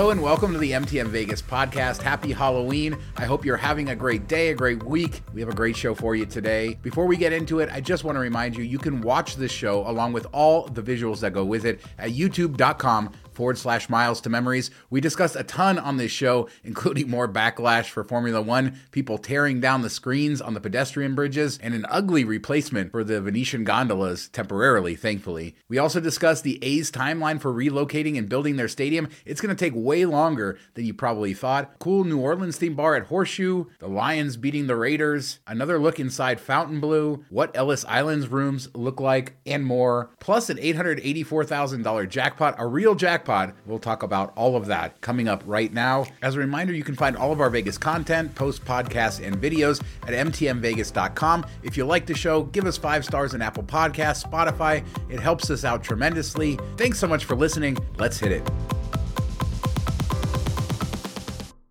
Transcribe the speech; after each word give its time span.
Hello 0.00 0.12
and 0.12 0.22
welcome 0.22 0.54
to 0.54 0.58
the 0.58 0.70
MTM 0.70 1.08
Vegas 1.08 1.42
podcast. 1.42 2.00
Happy 2.00 2.32
Halloween. 2.32 2.96
I 3.18 3.26
hope 3.26 3.44
you're 3.44 3.58
having 3.58 3.90
a 3.90 3.94
great 3.94 4.28
day, 4.28 4.48
a 4.48 4.54
great 4.54 4.82
week. 4.82 5.20
We 5.34 5.42
have 5.42 5.50
a 5.50 5.54
great 5.54 5.76
show 5.76 5.94
for 5.94 6.16
you 6.16 6.24
today. 6.24 6.78
Before 6.80 7.04
we 7.04 7.18
get 7.18 7.34
into 7.34 7.60
it, 7.60 7.68
I 7.70 7.82
just 7.82 8.02
want 8.02 8.16
to 8.16 8.20
remind 8.20 8.56
you 8.56 8.64
you 8.64 8.78
can 8.78 9.02
watch 9.02 9.36
this 9.36 9.52
show 9.52 9.86
along 9.86 10.14
with 10.14 10.26
all 10.32 10.66
the 10.68 10.80
visuals 10.80 11.20
that 11.20 11.34
go 11.34 11.44
with 11.44 11.66
it 11.66 11.82
at 11.98 12.12
youtube.com 12.12 13.12
forward 13.40 13.56
slash 13.56 13.88
miles 13.88 14.20
to 14.20 14.28
memories. 14.28 14.70
We 14.90 15.00
discussed 15.00 15.34
a 15.34 15.42
ton 15.42 15.78
on 15.78 15.96
this 15.96 16.12
show, 16.12 16.46
including 16.62 17.08
more 17.08 17.26
backlash 17.26 17.86
for 17.86 18.04
Formula 18.04 18.42
One, 18.42 18.78
people 18.90 19.16
tearing 19.16 19.60
down 19.60 19.80
the 19.80 19.88
screens 19.88 20.42
on 20.42 20.52
the 20.52 20.60
pedestrian 20.60 21.14
bridges, 21.14 21.58
and 21.62 21.72
an 21.72 21.86
ugly 21.88 22.22
replacement 22.22 22.90
for 22.90 23.02
the 23.02 23.18
Venetian 23.22 23.64
gondolas 23.64 24.28
temporarily, 24.28 24.94
thankfully. 24.94 25.56
We 25.68 25.78
also 25.78 26.00
discussed 26.00 26.44
the 26.44 26.62
A's 26.62 26.90
timeline 26.90 27.40
for 27.40 27.50
relocating 27.50 28.18
and 28.18 28.28
building 28.28 28.56
their 28.56 28.68
stadium. 28.68 29.08
It's 29.24 29.40
going 29.40 29.56
to 29.56 29.64
take 29.64 29.72
way 29.74 30.04
longer 30.04 30.58
than 30.74 30.84
you 30.84 30.92
probably 30.92 31.32
thought. 31.32 31.78
Cool 31.78 32.04
New 32.04 32.18
Orleans 32.18 32.58
theme 32.58 32.74
bar 32.74 32.94
at 32.94 33.06
Horseshoe, 33.06 33.64
the 33.78 33.88
Lions 33.88 34.36
beating 34.36 34.66
the 34.66 34.76
Raiders, 34.76 35.38
another 35.46 35.78
look 35.78 35.98
inside 35.98 36.42
Fontainebleau, 36.42 37.24
what 37.30 37.56
Ellis 37.56 37.86
Island's 37.86 38.28
rooms 38.28 38.68
look 38.74 39.00
like, 39.00 39.36
and 39.46 39.64
more. 39.64 40.10
Plus 40.20 40.50
an 40.50 40.58
$884,000 40.58 42.06
jackpot, 42.10 42.54
a 42.58 42.66
real 42.66 42.94
jackpot 42.94 43.29
We'll 43.66 43.78
talk 43.78 44.02
about 44.02 44.32
all 44.36 44.56
of 44.56 44.66
that 44.66 45.00
coming 45.00 45.28
up 45.28 45.42
right 45.46 45.72
now. 45.72 46.06
As 46.22 46.36
a 46.36 46.38
reminder, 46.38 46.72
you 46.72 46.84
can 46.84 46.94
find 46.94 47.16
all 47.16 47.32
of 47.32 47.40
our 47.40 47.50
Vegas 47.50 47.78
content, 47.78 48.34
post 48.34 48.64
podcasts, 48.64 49.24
and 49.24 49.36
videos 49.40 49.82
at 50.02 50.10
mtmvegas.com. 50.26 51.46
If 51.62 51.76
you 51.76 51.84
like 51.84 52.06
the 52.06 52.14
show, 52.14 52.42
give 52.44 52.66
us 52.66 52.76
five 52.76 53.04
stars 53.04 53.34
in 53.34 53.42
Apple 53.42 53.62
Podcasts, 53.62 54.24
Spotify. 54.24 54.84
It 55.08 55.20
helps 55.20 55.50
us 55.50 55.64
out 55.64 55.84
tremendously. 55.84 56.58
Thanks 56.76 56.98
so 56.98 57.06
much 57.06 57.24
for 57.24 57.36
listening. 57.36 57.78
Let's 57.98 58.18
hit 58.18 58.32
it. 58.32 58.79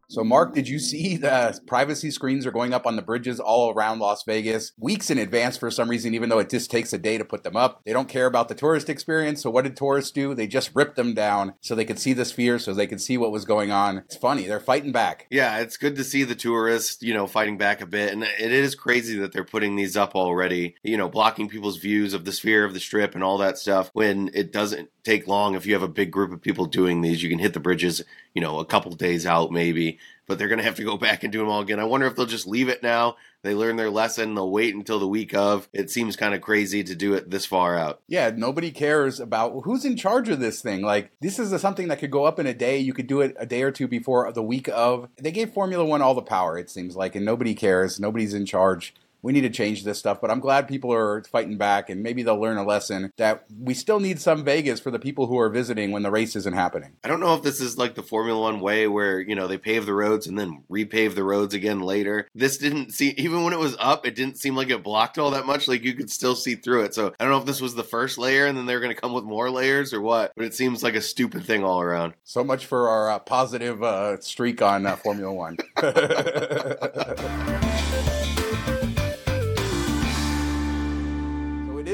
So, 0.09 0.23
Mark, 0.23 0.55
did 0.55 0.67
you 0.67 0.79
see 0.79 1.17
the 1.29 1.59
privacy 1.67 2.09
screens 2.09 2.45
are 2.45 2.51
going 2.51 2.73
up 2.73 2.87
on 2.87 2.95
the 2.95 3.01
bridges 3.01 3.39
all 3.39 3.71
around 3.71 3.99
Las 3.99 4.23
Vegas 4.23 4.73
weeks 4.77 5.11
in 5.11 5.19
advance 5.19 5.55
for 5.55 5.69
some 5.69 5.89
reason, 5.89 6.15
even 6.15 6.29
though 6.29 6.39
it 6.39 6.49
just 6.49 6.71
takes 6.71 6.91
a 6.93 6.97
day 6.97 7.17
to 7.17 7.25
put 7.25 7.43
them 7.43 7.55
up? 7.55 7.81
They 7.85 7.93
don't 7.93 8.09
care 8.09 8.25
about 8.25 8.49
the 8.49 8.55
tourist 8.55 8.89
experience. 8.89 9.43
So, 9.43 9.51
what 9.51 9.63
did 9.63 9.77
tourists 9.77 10.11
do? 10.11 10.33
They 10.33 10.47
just 10.47 10.71
ripped 10.73 10.95
them 10.95 11.13
down 11.13 11.53
so 11.61 11.75
they 11.75 11.85
could 11.85 11.99
see 11.99 12.13
the 12.13 12.25
sphere, 12.25 12.57
so 12.57 12.73
they 12.73 12.87
could 12.87 13.01
see 13.01 13.17
what 13.17 13.31
was 13.31 13.45
going 13.45 13.71
on. 13.71 13.99
It's 13.99 14.17
funny. 14.17 14.47
They're 14.47 14.59
fighting 14.59 14.91
back. 14.91 15.27
Yeah, 15.29 15.59
it's 15.59 15.77
good 15.77 15.95
to 15.97 16.03
see 16.03 16.23
the 16.23 16.35
tourists, 16.35 17.03
you 17.03 17.13
know, 17.13 17.27
fighting 17.27 17.59
back 17.59 17.81
a 17.81 17.85
bit. 17.85 18.11
And 18.11 18.23
it 18.23 18.51
is 18.51 18.73
crazy 18.73 19.19
that 19.19 19.31
they're 19.31 19.43
putting 19.43 19.75
these 19.75 19.95
up 19.95 20.15
already, 20.15 20.75
you 20.81 20.97
know, 20.97 21.07
blocking 21.07 21.49
people's 21.49 21.77
views 21.77 22.15
of 22.15 22.25
the 22.25 22.31
sphere, 22.31 22.65
of 22.65 22.73
the 22.73 22.79
strip, 22.79 23.13
and 23.13 23.23
all 23.23 23.37
that 23.37 23.59
stuff 23.59 23.91
when 23.93 24.31
it 24.33 24.51
doesn't 24.51 24.89
take 25.03 25.27
long. 25.27 25.55
If 25.55 25.65
you 25.65 25.73
have 25.73 25.83
a 25.83 25.87
big 25.87 26.11
group 26.11 26.31
of 26.31 26.41
people 26.41 26.65
doing 26.65 27.01
these, 27.01 27.21
you 27.21 27.29
can 27.29 27.39
hit 27.39 27.53
the 27.53 27.59
bridges, 27.59 28.03
you 28.33 28.41
know, 28.41 28.59
a 28.59 28.65
couple 28.65 28.91
days 28.91 29.25
out 29.25 29.51
maybe 29.51 29.99
but 30.29 30.37
they're 30.37 30.47
going 30.47 30.59
to 30.59 30.63
have 30.63 30.75
to 30.75 30.85
go 30.85 30.95
back 31.09 31.23
and 31.23 31.33
do 31.33 31.39
them 31.39 31.49
all 31.49 31.59
again. 31.59 31.79
I 31.79 31.83
wonder 31.83 32.05
if 32.05 32.15
they'll 32.15 32.25
just 32.25 32.47
leave 32.47 32.69
it 32.69 32.81
now. 32.81 33.17
They 33.41 33.55
learn 33.55 33.77
their 33.77 33.89
lesson. 33.89 34.35
They'll 34.35 34.51
wait 34.51 34.75
until 34.75 34.99
the 34.99 35.07
week 35.07 35.33
of. 35.33 35.67
It 35.73 35.89
seems 35.89 36.15
kind 36.15 36.33
of 36.33 36.41
crazy 36.41 36.83
to 36.83 36.93
do 36.93 37.13
it 37.13 37.29
this 37.29 37.45
far 37.45 37.75
out. 37.75 38.01
Yeah, 38.07 38.31
nobody 38.35 38.69
cares 38.69 39.19
about 39.19 39.61
who's 39.63 39.85
in 39.85 39.97
charge 39.97 40.29
of 40.29 40.39
this 40.39 40.61
thing. 40.61 40.81
Like, 40.81 41.11
this 41.19 41.39
is 41.39 41.51
a, 41.51 41.59
something 41.59 41.87
that 41.87 41.99
could 41.99 42.11
go 42.11 42.25
up 42.25 42.37
in 42.37 42.45
a 42.45 42.53
day. 42.53 42.77
You 42.77 42.93
could 42.93 43.07
do 43.07 43.21
it 43.21 43.35
a 43.39 43.45
day 43.45 43.63
or 43.63 43.71
two 43.71 43.87
before 43.87 44.31
the 44.31 44.43
week 44.43 44.69
of. 44.69 45.09
They 45.17 45.31
gave 45.31 45.51
Formula 45.51 45.83
One 45.83 46.01
all 46.01 46.13
the 46.13 46.21
power, 46.21 46.57
it 46.57 46.69
seems 46.69 46.95
like, 46.95 47.15
and 47.15 47.25
nobody 47.25 47.55
cares. 47.55 47.99
Nobody's 47.99 48.33
in 48.33 48.45
charge 48.45 48.93
we 49.21 49.33
need 49.33 49.41
to 49.41 49.49
change 49.49 49.83
this 49.83 49.99
stuff. 49.99 50.21
But 50.21 50.31
I'm 50.31 50.39
glad 50.39 50.67
people 50.67 50.93
are 50.93 51.23
fighting 51.23 51.57
back, 51.57 51.89
and 51.89 52.03
maybe 52.03 52.23
they'll 52.23 52.39
learn 52.39 52.57
a 52.57 52.65
lesson 52.65 53.11
that 53.17 53.45
we 53.59 53.73
still 53.73 53.99
need 53.99 54.19
some 54.19 54.43
Vegas 54.43 54.79
for 54.79 54.91
the 54.91 54.99
people 54.99 55.27
who 55.27 55.39
are 55.39 55.49
visiting 55.49 55.91
when 55.91 56.03
the 56.03 56.11
race 56.11 56.35
isn't 56.35 56.53
happening. 56.53 56.93
I 57.03 57.07
don't 57.07 57.19
know 57.19 57.35
if 57.35 57.43
this 57.43 57.59
is 57.59 57.77
like 57.77 57.95
the 57.95 58.03
Formula 58.03 58.41
One 58.41 58.59
way 58.59 58.87
where, 58.87 59.19
you 59.19 59.35
know, 59.35 59.47
they 59.47 59.57
pave 59.57 59.85
the 59.85 59.93
roads 59.93 60.27
and 60.27 60.37
then 60.37 60.63
repave 60.69 61.15
the 61.15 61.23
roads 61.23 61.53
again 61.53 61.81
later. 61.81 62.27
This 62.33 62.57
didn't 62.57 62.91
see, 62.91 63.09
even 63.17 63.43
when 63.43 63.53
it 63.53 63.59
was 63.59 63.75
up, 63.79 64.05
it 64.05 64.15
didn't 64.15 64.37
seem 64.37 64.55
like 64.55 64.69
it 64.69 64.83
blocked 64.83 65.17
all 65.17 65.31
that 65.31 65.45
much. 65.45 65.67
Like 65.67 65.83
you 65.83 65.93
could 65.93 66.09
still 66.09 66.35
see 66.35 66.55
through 66.55 66.83
it. 66.83 66.93
So 66.93 67.13
I 67.19 67.23
don't 67.23 67.31
know 67.31 67.39
if 67.39 67.45
this 67.45 67.61
was 67.61 67.75
the 67.75 67.83
first 67.83 68.17
layer 68.17 68.45
and 68.45 68.57
then 68.57 68.65
they're 68.65 68.79
going 68.79 68.95
to 68.95 69.01
come 69.01 69.13
with 69.13 69.23
more 69.23 69.49
layers 69.49 69.93
or 69.93 70.01
what, 70.01 70.33
but 70.35 70.45
it 70.45 70.53
seems 70.53 70.83
like 70.83 70.95
a 70.95 71.01
stupid 71.01 71.45
thing 71.45 71.63
all 71.63 71.81
around. 71.81 72.13
So 72.23 72.43
much 72.43 72.65
for 72.65 72.89
our 72.89 73.11
uh, 73.11 73.19
positive 73.19 73.83
uh, 73.83 74.19
streak 74.21 74.61
on 74.61 74.85
uh, 74.85 74.95
Formula 74.95 75.33
One. 75.33 75.57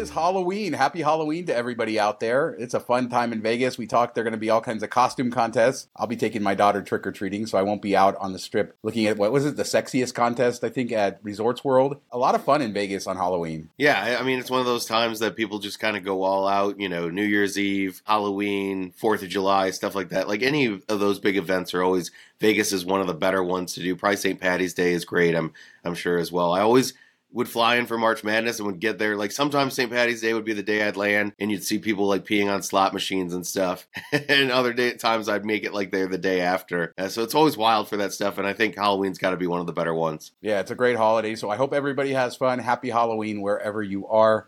is 0.05 0.11
Halloween. 0.11 0.73
Happy 0.73 1.01
Halloween 1.01 1.47
to 1.47 1.55
everybody 1.55 1.99
out 1.99 2.19
there. 2.19 2.49
It's 2.59 2.75
a 2.75 2.79
fun 2.79 3.09
time 3.09 3.33
in 3.33 3.41
Vegas. 3.41 3.79
We 3.79 3.87
talked 3.87 4.13
there 4.13 4.21
are 4.21 4.23
going 4.23 4.33
to 4.33 4.37
be 4.37 4.51
all 4.51 4.61
kinds 4.61 4.83
of 4.83 4.91
costume 4.91 5.31
contests. 5.31 5.87
I'll 5.95 6.05
be 6.05 6.15
taking 6.15 6.43
my 6.43 6.53
daughter 6.53 6.83
trick 6.83 7.07
or 7.07 7.11
treating, 7.11 7.47
so 7.47 7.57
I 7.57 7.63
won't 7.63 7.81
be 7.81 7.95
out 7.95 8.15
on 8.17 8.31
the 8.31 8.37
strip 8.37 8.77
looking 8.83 9.07
at 9.07 9.17
what 9.17 9.31
was 9.31 9.47
it, 9.47 9.55
the 9.55 9.63
sexiest 9.63 10.13
contest, 10.13 10.63
I 10.63 10.69
think, 10.69 10.91
at 10.91 11.19
Resorts 11.23 11.63
World. 11.63 11.99
A 12.11 12.19
lot 12.19 12.35
of 12.35 12.43
fun 12.43 12.61
in 12.61 12.71
Vegas 12.71 13.07
on 13.07 13.17
Halloween. 13.17 13.69
Yeah, 13.77 14.17
I 14.19 14.23
mean, 14.23 14.37
it's 14.37 14.51
one 14.51 14.59
of 14.59 14.67
those 14.67 14.85
times 14.85 15.19
that 15.19 15.35
people 15.35 15.57
just 15.57 15.79
kind 15.79 15.97
of 15.97 16.03
go 16.03 16.21
all 16.21 16.47
out, 16.47 16.79
you 16.79 16.87
know, 16.87 17.09
New 17.09 17.25
Year's 17.25 17.57
Eve, 17.57 18.03
Halloween, 18.05 18.93
4th 19.01 19.23
of 19.23 19.29
July, 19.29 19.71
stuff 19.71 19.95
like 19.95 20.09
that. 20.09 20.27
Like 20.27 20.43
any 20.43 20.67
of 20.67 20.99
those 20.99 21.17
big 21.17 21.35
events 21.35 21.73
are 21.73 21.81
always 21.81 22.11
Vegas 22.39 22.71
is 22.71 22.85
one 22.85 23.01
of 23.01 23.07
the 23.07 23.13
better 23.15 23.43
ones 23.43 23.73
to 23.73 23.81
do. 23.81 23.95
Probably 23.95 24.17
St. 24.17 24.39
Patty's 24.39 24.75
Day 24.75 24.93
is 24.93 25.03
great, 25.03 25.33
I'm 25.33 25.53
I'm 25.83 25.95
sure 25.95 26.19
as 26.19 26.31
well. 26.31 26.53
I 26.53 26.61
always 26.61 26.93
would 27.35 27.49
fly 27.49 27.75
in 27.75 27.85
for 27.85 27.97
March 27.97 28.23
Madness 28.23 28.59
and 28.59 28.65
would 28.65 28.79
get 28.79 28.97
there. 28.97 29.17
Like 29.17 29.31
sometimes 29.31 29.73
St. 29.73 29.91
Patty's 29.91 30.21
Day 30.21 30.33
would 30.33 30.45
be 30.45 30.53
the 30.53 30.63
day 30.63 30.87
I'd 30.87 30.95
land, 30.95 31.33
and 31.37 31.51
you'd 31.51 31.65
see 31.65 31.77
people 31.79 32.07
like 32.07 32.25
peeing 32.25 32.51
on 32.51 32.63
slot 32.63 32.93
machines 32.93 33.33
and 33.33 33.45
stuff. 33.45 33.87
and 34.13 34.51
other 34.51 34.71
day, 34.71 34.93
times 34.93 35.27
I'd 35.27 35.45
make 35.45 35.65
it 35.65 35.73
like 35.73 35.91
they're 35.91 36.07
the 36.07 36.17
day 36.17 36.39
after. 36.39 36.93
Uh, 36.97 37.09
so 37.09 37.23
it's 37.23 37.35
always 37.35 37.57
wild 37.57 37.89
for 37.89 37.97
that 37.97 38.13
stuff. 38.13 38.37
And 38.37 38.47
I 38.47 38.53
think 38.53 38.75
Halloween's 38.75 39.17
got 39.17 39.31
to 39.31 39.37
be 39.37 39.47
one 39.47 39.59
of 39.59 39.67
the 39.67 39.73
better 39.73 39.93
ones. 39.93 40.31
Yeah, 40.41 40.61
it's 40.61 40.71
a 40.71 40.75
great 40.75 40.95
holiday. 40.95 41.35
So 41.35 41.49
I 41.49 41.57
hope 41.57 41.73
everybody 41.73 42.13
has 42.13 42.37
fun. 42.37 42.59
Happy 42.59 42.89
Halloween 42.89 43.41
wherever 43.41 43.83
you 43.83 44.07
are. 44.07 44.47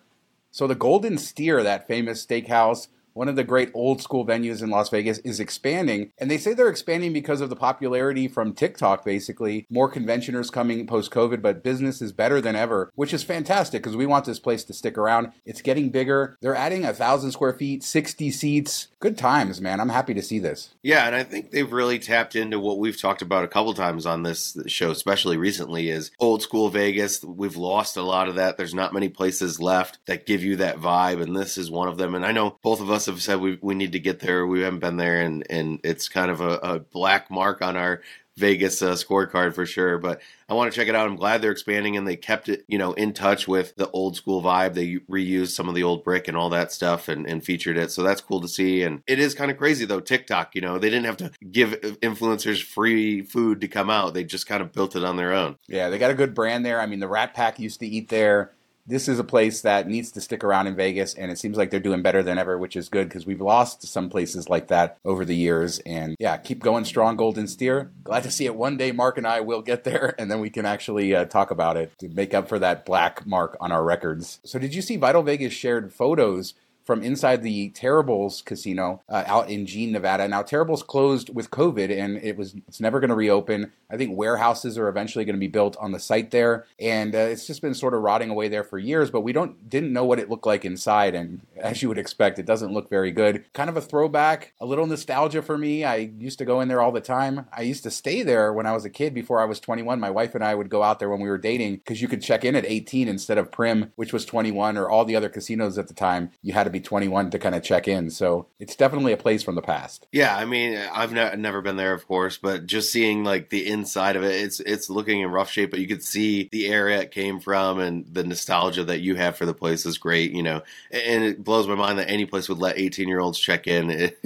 So 0.51 0.65
the 0.65 0.73
Golden 0.73 1.17
Steer, 1.17 1.61
that 1.63 1.87
famous 1.87 2.25
steakhouse 2.25 2.87
one 3.17 3.27
of 3.27 3.35
the 3.35 3.43
great 3.43 3.71
old 3.73 3.99
school 3.99 4.25
venues 4.25 4.61
in 4.61 4.69
Las 4.69 4.89
Vegas, 4.89 5.17
is 5.19 5.39
expanding. 5.39 6.11
And 6.19 6.29
they 6.29 6.37
say 6.37 6.53
they're 6.53 6.69
expanding 6.69 7.13
because 7.13 7.41
of 7.41 7.49
the 7.49 7.55
popularity 7.55 8.27
from 8.27 8.53
TikTok, 8.53 9.03
basically. 9.03 9.65
More 9.71 9.91
conventioners 9.91 10.51
coming 10.51 10.85
post 10.85 11.11
COVID, 11.11 11.41
but 11.41 11.63
business 11.63 11.99
is 11.99 12.11
better 12.11 12.39
than 12.39 12.55
ever, 12.55 12.91
which 12.93 13.13
is 13.13 13.23
fantastic 13.23 13.81
because 13.81 13.97
we 13.97 14.05
want 14.05 14.25
this 14.25 14.37
place 14.39 14.63
to 14.65 14.73
stick 14.73 14.99
around. 14.99 15.31
It's 15.45 15.63
getting 15.63 15.89
bigger. 15.89 16.37
They're 16.41 16.55
adding 16.55 16.85
a 16.85 16.93
thousand 16.93 17.31
square 17.31 17.53
feet, 17.53 17.83
60 17.83 18.29
seats. 18.29 18.89
Good 18.99 19.17
times, 19.17 19.59
man. 19.59 19.79
I'm 19.79 19.89
happy 19.89 20.13
to 20.13 20.21
see 20.21 20.37
this. 20.37 20.75
Yeah, 20.83 21.07
and 21.07 21.15
I 21.15 21.23
think 21.23 21.49
they've 21.49 21.71
really 21.71 21.97
tapped 21.97 22.35
into 22.35 22.59
what 22.59 22.77
we've 22.77 23.01
talked 23.01 23.23
about 23.23 23.43
a 23.43 23.47
couple 23.47 23.73
times 23.73 24.05
on 24.05 24.21
this 24.21 24.55
show, 24.67 24.91
especially 24.91 25.37
recently, 25.37 25.89
is 25.89 26.11
old 26.19 26.43
school 26.43 26.69
Vegas. 26.69 27.23
We've 27.23 27.57
lost 27.57 27.97
a 27.97 28.03
lot 28.03 28.29
of 28.29 28.35
that. 28.35 28.57
There's 28.57 28.75
not 28.75 28.93
many 28.93 29.09
places 29.09 29.59
left 29.59 29.97
that 30.05 30.27
give 30.27 30.43
you 30.43 30.57
that 30.57 30.77
vibe, 30.77 31.19
and 31.19 31.35
this 31.35 31.57
is 31.57 31.71
one 31.71 31.87
of 31.87 31.97
them. 31.97 32.13
And 32.13 32.23
I 32.23 32.31
know 32.31 32.59
both 32.61 32.79
of 32.79 32.91
us 32.91 33.06
have 33.07 33.21
said 33.21 33.39
we 33.39 33.57
we 33.61 33.75
need 33.75 33.93
to 33.93 33.99
get 33.99 34.19
there. 34.19 34.45
We 34.45 34.61
haven't 34.61 34.79
been 34.79 34.97
there, 34.97 35.21
and 35.21 35.45
and 35.49 35.79
it's 35.83 36.09
kind 36.09 36.31
of 36.31 36.41
a, 36.41 36.57
a 36.57 36.79
black 36.79 37.31
mark 37.31 37.61
on 37.61 37.75
our 37.75 38.01
Vegas 38.37 38.81
uh, 38.83 38.91
scorecard 38.91 39.55
for 39.55 39.65
sure. 39.65 39.97
But 39.97 40.21
I 40.47 40.53
want 40.53 40.71
to 40.71 40.79
check 40.79 40.87
it 40.87 40.95
out. 40.95 41.07
I'm 41.07 41.15
glad 41.15 41.41
they're 41.41 41.51
expanding 41.51 41.97
and 41.97 42.07
they 42.07 42.15
kept 42.15 42.47
it, 42.47 42.63
you 42.67 42.77
know, 42.77 42.93
in 42.93 43.11
touch 43.11 43.47
with 43.47 43.75
the 43.75 43.89
old 43.89 44.15
school 44.15 44.41
vibe. 44.41 44.75
They 44.75 44.97
reused 45.11 45.49
some 45.49 45.67
of 45.67 45.75
the 45.75 45.83
old 45.83 46.03
brick 46.03 46.27
and 46.27 46.37
all 46.37 46.49
that 46.51 46.71
stuff 46.71 47.09
and, 47.09 47.25
and 47.25 47.43
featured 47.43 47.77
it. 47.77 47.91
So 47.91 48.03
that's 48.03 48.21
cool 48.21 48.39
to 48.41 48.47
see. 48.47 48.83
And 48.83 49.01
it 49.07 49.19
is 49.19 49.33
kind 49.33 49.49
of 49.49 49.57
crazy 49.57 49.85
though. 49.85 49.99
TikTok, 49.99 50.53
you 50.53 50.61
know, 50.61 50.77
they 50.77 50.89
didn't 50.89 51.05
have 51.05 51.17
to 51.17 51.31
give 51.51 51.71
influencers 52.01 52.63
free 52.63 53.23
food 53.23 53.59
to 53.61 53.67
come 53.67 53.89
out. 53.89 54.13
They 54.13 54.23
just 54.23 54.45
kind 54.45 54.61
of 54.61 54.71
built 54.71 54.95
it 54.95 55.03
on 55.03 55.17
their 55.17 55.33
own. 55.33 55.57
Yeah, 55.67 55.89
they 55.89 55.97
got 55.97 56.11
a 56.11 56.15
good 56.15 56.35
brand 56.35 56.63
there. 56.63 56.79
I 56.79 56.85
mean, 56.85 56.99
the 56.99 57.07
Rat 57.07 57.33
Pack 57.33 57.59
used 57.59 57.79
to 57.79 57.87
eat 57.87 58.09
there 58.09 58.51
this 58.87 59.07
is 59.07 59.19
a 59.19 59.23
place 59.23 59.61
that 59.61 59.87
needs 59.87 60.11
to 60.13 60.21
stick 60.21 60.43
around 60.43 60.67
in 60.67 60.75
Vegas, 60.75 61.13
and 61.13 61.31
it 61.31 61.37
seems 61.37 61.57
like 61.57 61.69
they're 61.69 61.79
doing 61.79 62.01
better 62.01 62.23
than 62.23 62.37
ever, 62.37 62.57
which 62.57 62.75
is 62.75 62.89
good 62.89 63.09
because 63.09 63.25
we've 63.25 63.41
lost 63.41 63.85
some 63.85 64.09
places 64.09 64.49
like 64.49 64.67
that 64.67 64.97
over 65.03 65.25
the 65.25 65.35
years. 65.35 65.79
And 65.79 66.15
yeah, 66.19 66.37
keep 66.37 66.59
going 66.59 66.85
strong, 66.85 67.17
Golden 67.17 67.47
Steer. 67.47 67.91
Glad 68.03 68.23
to 68.23 68.31
see 68.31 68.45
it 68.45 68.55
one 68.55 68.77
day. 68.77 68.91
Mark 68.91 69.17
and 69.17 69.27
I 69.27 69.41
will 69.41 69.61
get 69.61 69.83
there, 69.83 70.15
and 70.19 70.31
then 70.31 70.39
we 70.39 70.49
can 70.49 70.65
actually 70.65 71.13
uh, 71.13 71.25
talk 71.25 71.51
about 71.51 71.77
it 71.77 71.91
to 71.99 72.07
make 72.09 72.33
up 72.33 72.47
for 72.47 72.59
that 72.59 72.85
black 72.85 73.25
mark 73.27 73.57
on 73.59 73.71
our 73.71 73.83
records. 73.83 74.39
So, 74.45 74.57
did 74.57 74.73
you 74.73 74.81
see 74.81 74.95
Vital 74.95 75.23
Vegas 75.23 75.53
shared 75.53 75.93
photos? 75.93 76.53
From 76.87 77.03
inside 77.03 77.43
the 77.43 77.69
Terrible's 77.71 78.41
casino 78.41 79.01
uh, 79.09 79.25
out 79.27 79.49
in 79.49 79.65
Jean, 79.65 79.91
Nevada. 79.91 80.25
Now 80.25 80.41
Terrible's 80.41 80.83
closed 80.83 81.35
with 81.35 81.51
COVID, 81.51 81.91
and 81.91 82.15
it 82.23 82.37
was 82.37 82.55
it's 82.65 82.79
never 82.79 83.01
going 83.01 83.09
to 83.09 83.15
reopen. 83.15 83.73
I 83.89 83.97
think 83.97 84.17
warehouses 84.17 84.77
are 84.77 84.87
eventually 84.87 85.25
going 85.25 85.35
to 85.35 85.39
be 85.39 85.49
built 85.49 85.75
on 85.81 85.91
the 85.91 85.99
site 85.99 86.31
there, 86.31 86.65
and 86.79 87.13
uh, 87.13 87.19
it's 87.19 87.45
just 87.45 87.61
been 87.61 87.73
sort 87.73 87.93
of 87.93 88.03
rotting 88.03 88.29
away 88.29 88.47
there 88.47 88.63
for 88.63 88.79
years. 88.79 89.11
But 89.11 89.19
we 89.19 89.33
don't 89.33 89.69
didn't 89.69 89.91
know 89.91 90.05
what 90.05 90.17
it 90.17 90.29
looked 90.29 90.45
like 90.45 90.63
inside, 90.63 91.13
and 91.13 91.41
as 91.57 91.81
you 91.81 91.89
would 91.89 91.97
expect, 91.97 92.39
it 92.39 92.45
doesn't 92.45 92.71
look 92.71 92.89
very 92.89 93.11
good. 93.11 93.43
Kind 93.51 93.69
of 93.69 93.75
a 93.75 93.81
throwback, 93.81 94.53
a 94.61 94.65
little 94.65 94.87
nostalgia 94.87 95.41
for 95.41 95.57
me. 95.57 95.83
I 95.83 95.95
used 96.17 96.39
to 96.39 96.45
go 96.45 96.61
in 96.61 96.69
there 96.69 96.81
all 96.81 96.93
the 96.93 97.01
time. 97.01 97.47
I 97.51 97.63
used 97.63 97.83
to 97.83 97.91
stay 97.91 98.23
there 98.23 98.53
when 98.53 98.65
I 98.65 98.71
was 98.71 98.85
a 98.85 98.89
kid 98.89 99.13
before 99.13 99.41
I 99.41 99.45
was 99.45 99.59
21. 99.59 99.99
My 99.99 100.09
wife 100.09 100.35
and 100.35 100.43
I 100.43 100.55
would 100.55 100.69
go 100.69 100.83
out 100.83 100.99
there 100.99 101.09
when 101.09 101.19
we 101.19 101.27
were 101.27 101.37
dating 101.37 101.77
because 101.77 102.01
you 102.01 102.07
could 102.07 102.21
check 102.21 102.45
in 102.45 102.55
at 102.55 102.65
18 102.65 103.09
instead 103.09 103.37
of 103.37 103.51
Primm, 103.51 103.91
which 103.97 104.13
was 104.13 104.23
21, 104.23 104.77
or 104.77 104.89
all 104.89 105.03
the 105.03 105.17
other 105.17 105.27
casinos 105.27 105.77
at 105.77 105.89
the 105.89 105.93
time. 105.93 106.31
You 106.41 106.53
had 106.53 106.63
to 106.63 106.69
be 106.69 106.76
be 106.79 106.83
21 106.83 107.31
to 107.31 107.39
kind 107.39 107.55
of 107.55 107.63
check 107.63 107.87
in. 107.87 108.09
So 108.09 108.47
it's 108.59 108.75
definitely 108.75 109.13
a 109.13 109.17
place 109.17 109.43
from 109.43 109.55
the 109.55 109.61
past. 109.61 110.07
Yeah, 110.11 110.35
I 110.35 110.45
mean, 110.45 110.77
I've 110.77 111.11
ne- 111.11 111.35
never 111.35 111.61
been 111.61 111.77
there, 111.77 111.93
of 111.93 112.07
course, 112.07 112.37
but 112.37 112.65
just 112.65 112.91
seeing 112.91 113.23
like 113.23 113.49
the 113.49 113.67
inside 113.67 114.15
of 114.15 114.23
it, 114.23 114.41
it's 114.41 114.59
it's 114.59 114.89
looking 114.89 115.21
in 115.21 115.29
rough 115.29 115.51
shape. 115.51 115.71
But 115.71 115.79
you 115.79 115.87
could 115.87 116.03
see 116.03 116.49
the 116.51 116.67
area 116.67 117.01
it 117.01 117.11
came 117.11 117.39
from 117.39 117.79
and 117.79 118.05
the 118.11 118.23
nostalgia 118.23 118.83
that 118.85 119.01
you 119.01 119.15
have 119.15 119.37
for 119.37 119.45
the 119.45 119.53
place 119.53 119.85
is 119.85 119.97
great. 119.97 120.31
You 120.31 120.43
know, 120.43 120.63
and 120.91 121.23
it 121.23 121.43
blows 121.43 121.67
my 121.67 121.75
mind 121.75 121.99
that 121.99 122.09
any 122.09 122.25
place 122.25 122.49
would 122.49 122.59
let 122.59 122.77
18 122.77 123.07
year 123.07 123.19
olds 123.19 123.39
check 123.39 123.67
in. 123.67 124.11